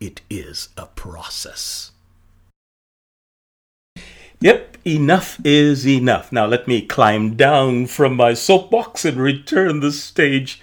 it 0.00 0.20
is 0.28 0.68
a 0.76 0.86
process. 0.86 1.92
Yep, 4.44 4.76
enough 4.84 5.40
is 5.42 5.88
enough. 5.88 6.30
Now 6.30 6.44
let 6.44 6.68
me 6.68 6.82
climb 6.82 7.34
down 7.34 7.86
from 7.86 8.14
my 8.14 8.34
soapbox 8.34 9.06
and 9.06 9.16
return 9.16 9.80
the 9.80 9.90
stage 9.90 10.60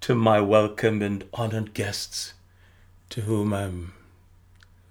to 0.00 0.14
my 0.14 0.40
welcome 0.40 1.02
and 1.02 1.24
honored 1.34 1.74
guests, 1.74 2.32
to 3.10 3.20
whom 3.20 3.52
I'm 3.52 3.92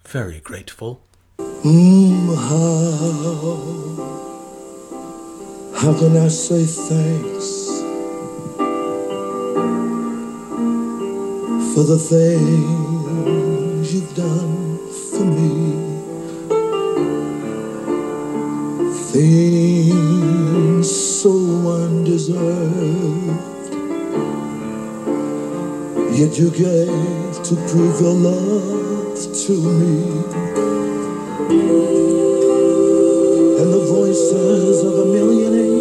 very 0.06 0.40
grateful. 0.40 1.02
Mm, 1.40 2.36
how, 2.48 3.10
how 5.82 5.98
can 5.98 6.16
I 6.16 6.28
say 6.28 6.64
thanks 6.64 7.82
for 11.74 11.84
the 11.86 11.98
things 11.98 13.92
you've 13.96 14.14
done 14.16 14.78
for 15.18 15.26
me? 15.26 15.67
Things 19.18 20.88
so 21.22 21.34
undeserved, 21.82 22.38
yet 26.14 26.38
you 26.38 26.52
gave 26.52 27.34
to 27.42 27.56
prove 27.68 28.00
your 28.00 28.14
love 28.14 29.18
to 29.48 29.54
me. 29.80 29.96
And 33.60 33.70
the 33.74 33.86
voices 33.90 34.84
of 34.84 34.94
a 35.00 35.06
million 35.06 35.54
angels 35.56 35.77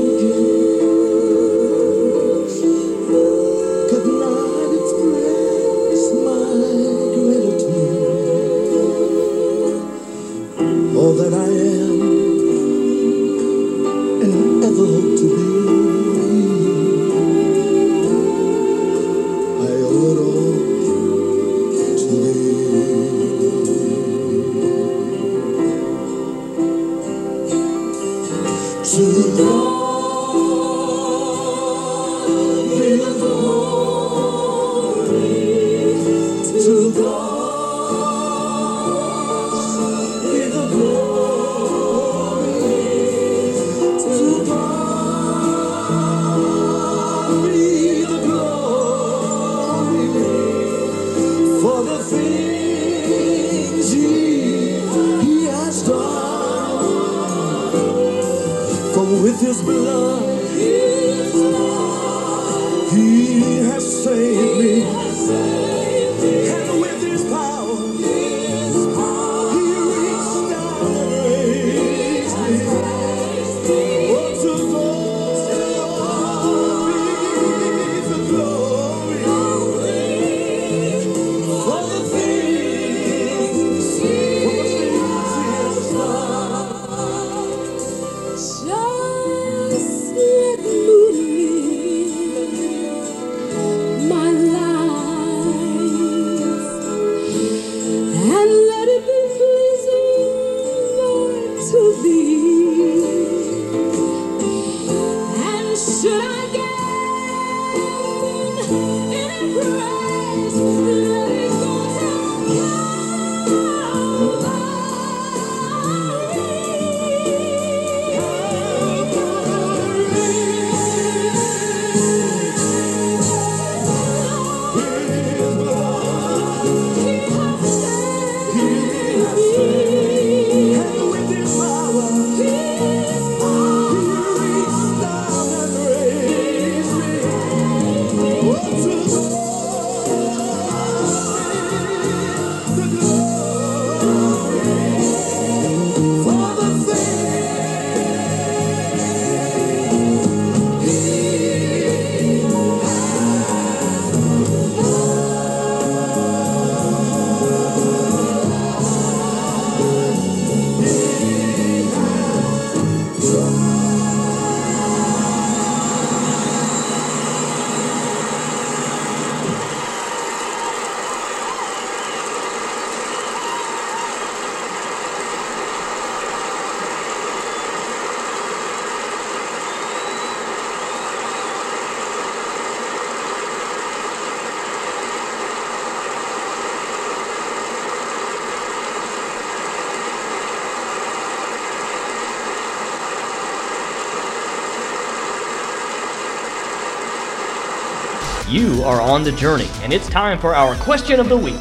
You 198.49 198.85
are 198.85 199.01
on 199.01 199.25
the 199.25 199.33
journey, 199.33 199.67
and 199.83 199.93
it's 199.93 200.09
time 200.09 200.39
for 200.39 200.55
our 200.55 200.77
question 200.77 201.19
of 201.19 201.29
the 201.29 201.37
week. 201.37 201.61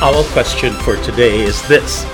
Our 0.00 0.22
question 0.26 0.72
for 0.72 0.96
today 0.98 1.40
is 1.40 1.60
this 1.66 2.04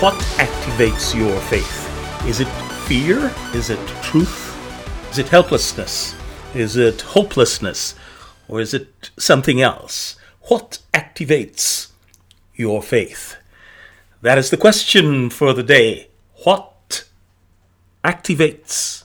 What 0.00 0.16
activates 0.38 1.14
your 1.14 1.38
faith? 1.42 2.24
Is 2.26 2.40
it 2.40 2.48
fear? 2.88 3.32
Is 3.54 3.70
it 3.70 3.78
truth? 4.02 4.56
Is 5.08 5.18
it 5.18 5.28
helplessness? 5.28 6.16
Is 6.52 6.76
it 6.76 7.00
hopelessness? 7.02 7.94
Or 8.48 8.60
is 8.60 8.74
it 8.74 9.12
something 9.16 9.62
else? 9.62 10.16
What 10.48 10.80
activates 10.92 11.92
your 12.56 12.82
faith? 12.82 13.36
That 14.20 14.36
is 14.36 14.50
the 14.50 14.56
question 14.56 15.30
for 15.30 15.52
the 15.52 15.62
day. 15.62 16.08
What 16.42 17.04
activates 18.04 19.04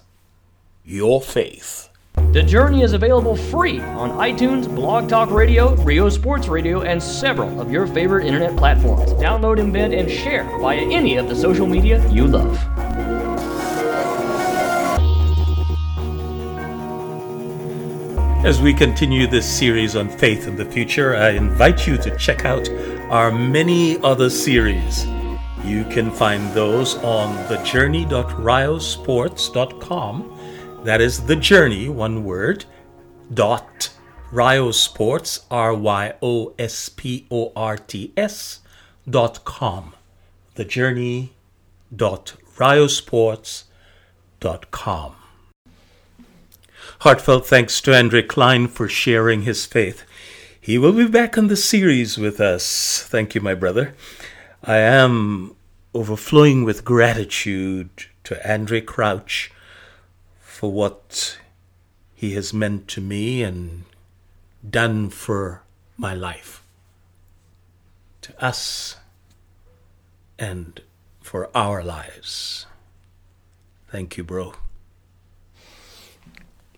your 0.84 1.22
faith? 1.22 1.90
The 2.16 2.44
Journey 2.44 2.84
is 2.84 2.94
available 2.94 3.36
free 3.36 3.80
on 3.80 4.12
iTunes, 4.12 4.74
Blog 4.74 5.10
Talk 5.10 5.32
Radio, 5.32 5.76
Ryo 5.76 6.10
Sports 6.10 6.48
Radio, 6.48 6.82
and 6.82 7.02
several 7.02 7.60
of 7.60 7.72
your 7.72 7.88
favorite 7.88 8.26
internet 8.26 8.56
platforms. 8.56 9.12
Download, 9.14 9.58
embed, 9.58 9.98
and 9.98 10.10
share 10.10 10.44
via 10.60 10.80
any 10.80 11.18
of 11.18 11.28
the 11.28 11.36
social 11.36 11.68
media 11.68 12.08
you 12.10 12.28
love. 12.28 12.58
As 18.46 18.62
we 18.62 18.74
continue 18.74 19.26
this 19.26 19.48
series 19.48 19.96
on 19.96 20.10
faith 20.10 20.48
in 20.48 20.56
the 20.56 20.66
future, 20.66 21.16
I 21.16 21.30
invite 21.30 21.88
you 21.88 21.98
to 21.98 22.16
check 22.18 22.46
out 22.46 22.70
our 23.10 23.32
many 23.32 23.98
other 24.00 24.30
series. 24.30 25.06
You 25.64 25.86
can 25.86 26.12
find 26.12 26.54
those 26.54 26.96
on 26.98 27.38
thejourney.ryosports.com. 27.48 30.33
That 30.84 31.00
is 31.00 31.28
the 31.28 31.38
journey, 31.38 31.88
one 31.88 32.26
word, 32.26 32.66
dot 33.34 33.90
ryosports, 34.34 35.46
R 35.50 35.74
Y 35.74 36.14
O 36.22 36.54
S 36.60 36.90
P 36.90 37.26
O 37.32 37.54
R 37.56 37.78
T 37.78 38.12
S 38.18 38.60
dot 39.10 39.46
com. 39.46 39.94
The 40.56 40.66
journey 40.66 41.32
dot 41.96 42.34
ryosports 42.58 43.64
dot 44.42 44.72
com. 44.72 45.16
Heartfelt 47.00 47.48
thanks 47.48 47.80
to 47.82 47.98
Andre 47.98 48.22
Klien 48.22 48.70
for 48.70 48.90
sharing 48.90 49.44
his 49.44 49.66
faith. 49.66 50.04
He 50.60 50.78
will 50.78 50.94
be 50.94 51.08
back 51.08 51.38
on 51.38 51.48
the 51.48 51.56
series 51.56 52.18
with 52.18 52.42
us. 52.42 53.02
Thank 53.08 53.36
you, 53.36 53.42
my 53.42 53.54
brother. 53.54 53.96
I 54.62 54.78
am 54.78 55.56
overflowing 55.94 56.66
with 56.66 56.84
gratitude 56.84 57.90
to 58.26 58.36
Andraé 58.46 58.86
Crouch 58.86 59.50
for 60.64 60.72
what 60.72 61.38
he 62.16 62.36
has 62.36 62.54
meant 62.54 62.88
to 62.88 63.02
me 63.02 63.44
and 63.44 63.84
done 64.64 65.10
for 65.10 65.62
my 65.98 66.14
life. 66.14 66.64
To 68.22 68.32
us 68.42 68.96
and 70.40 70.80
for 71.20 71.50
our 71.54 71.84
lives. 71.84 72.66
Thank 73.90 74.16
you, 74.16 74.24
bro. 74.24 74.54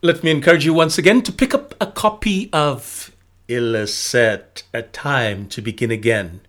Let 0.01 0.23
me 0.23 0.31
encourage 0.31 0.65
you 0.65 0.73
once 0.73 0.97
again 0.97 1.21
to 1.21 1.31
pick 1.31 1.53
up 1.53 1.75
a 1.79 1.85
copy 1.85 2.49
of 2.51 3.15
Ilicet, 3.47 4.63
A 4.73 4.81
Time 4.81 5.47
to 5.49 5.61
Begin 5.61 5.91
Again 5.91 6.41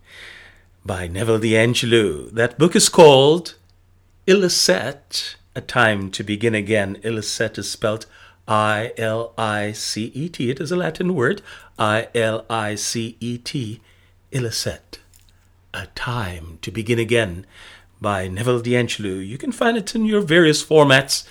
by 0.83 1.05
Neville 1.05 1.39
DeAngelou. 1.39 2.31
That 2.31 2.57
book 2.57 2.75
is 2.75 2.89
called 2.89 3.53
Ilicet, 4.25 5.35
A 5.57 5.61
Time 5.61 6.11
to 6.11 6.23
Begin 6.23 6.53
Again. 6.53 6.97
Ilicet 7.03 7.57
is 7.57 7.67
spelt 7.67 8.05
I 8.47 8.93
L 8.95 9.33
I 9.39 9.71
C 9.71 10.11
E 10.13 10.29
T. 10.29 10.51
It 10.51 10.59
is 10.59 10.71
a 10.71 10.75
Latin 10.75 11.15
word. 11.15 11.41
I 11.79 12.09
L 12.13 12.45
I 12.47 12.75
C 12.75 13.17
E 13.19 13.39
T. 13.39 13.81
Ilicet, 14.31 14.99
A 15.73 15.87
Time 15.95 16.59
to 16.61 16.69
Begin 16.69 16.99
Again 16.99 17.43
by 17.99 18.27
Neville 18.27 18.61
DeAngelou. 18.61 19.27
You 19.27 19.39
can 19.39 19.51
find 19.51 19.75
it 19.75 19.95
in 19.95 20.05
your 20.05 20.21
various 20.21 20.63
formats 20.63 21.27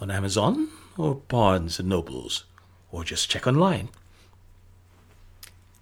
on 0.00 0.10
Amazon 0.10 0.70
or 0.96 1.16
Barnes 1.16 1.78
and 1.78 1.90
Nobles, 1.90 2.44
or 2.90 3.04
just 3.04 3.28
check 3.28 3.46
online. 3.46 3.90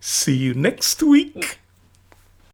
See 0.00 0.36
you 0.36 0.52
next 0.52 1.00
week. 1.00 1.60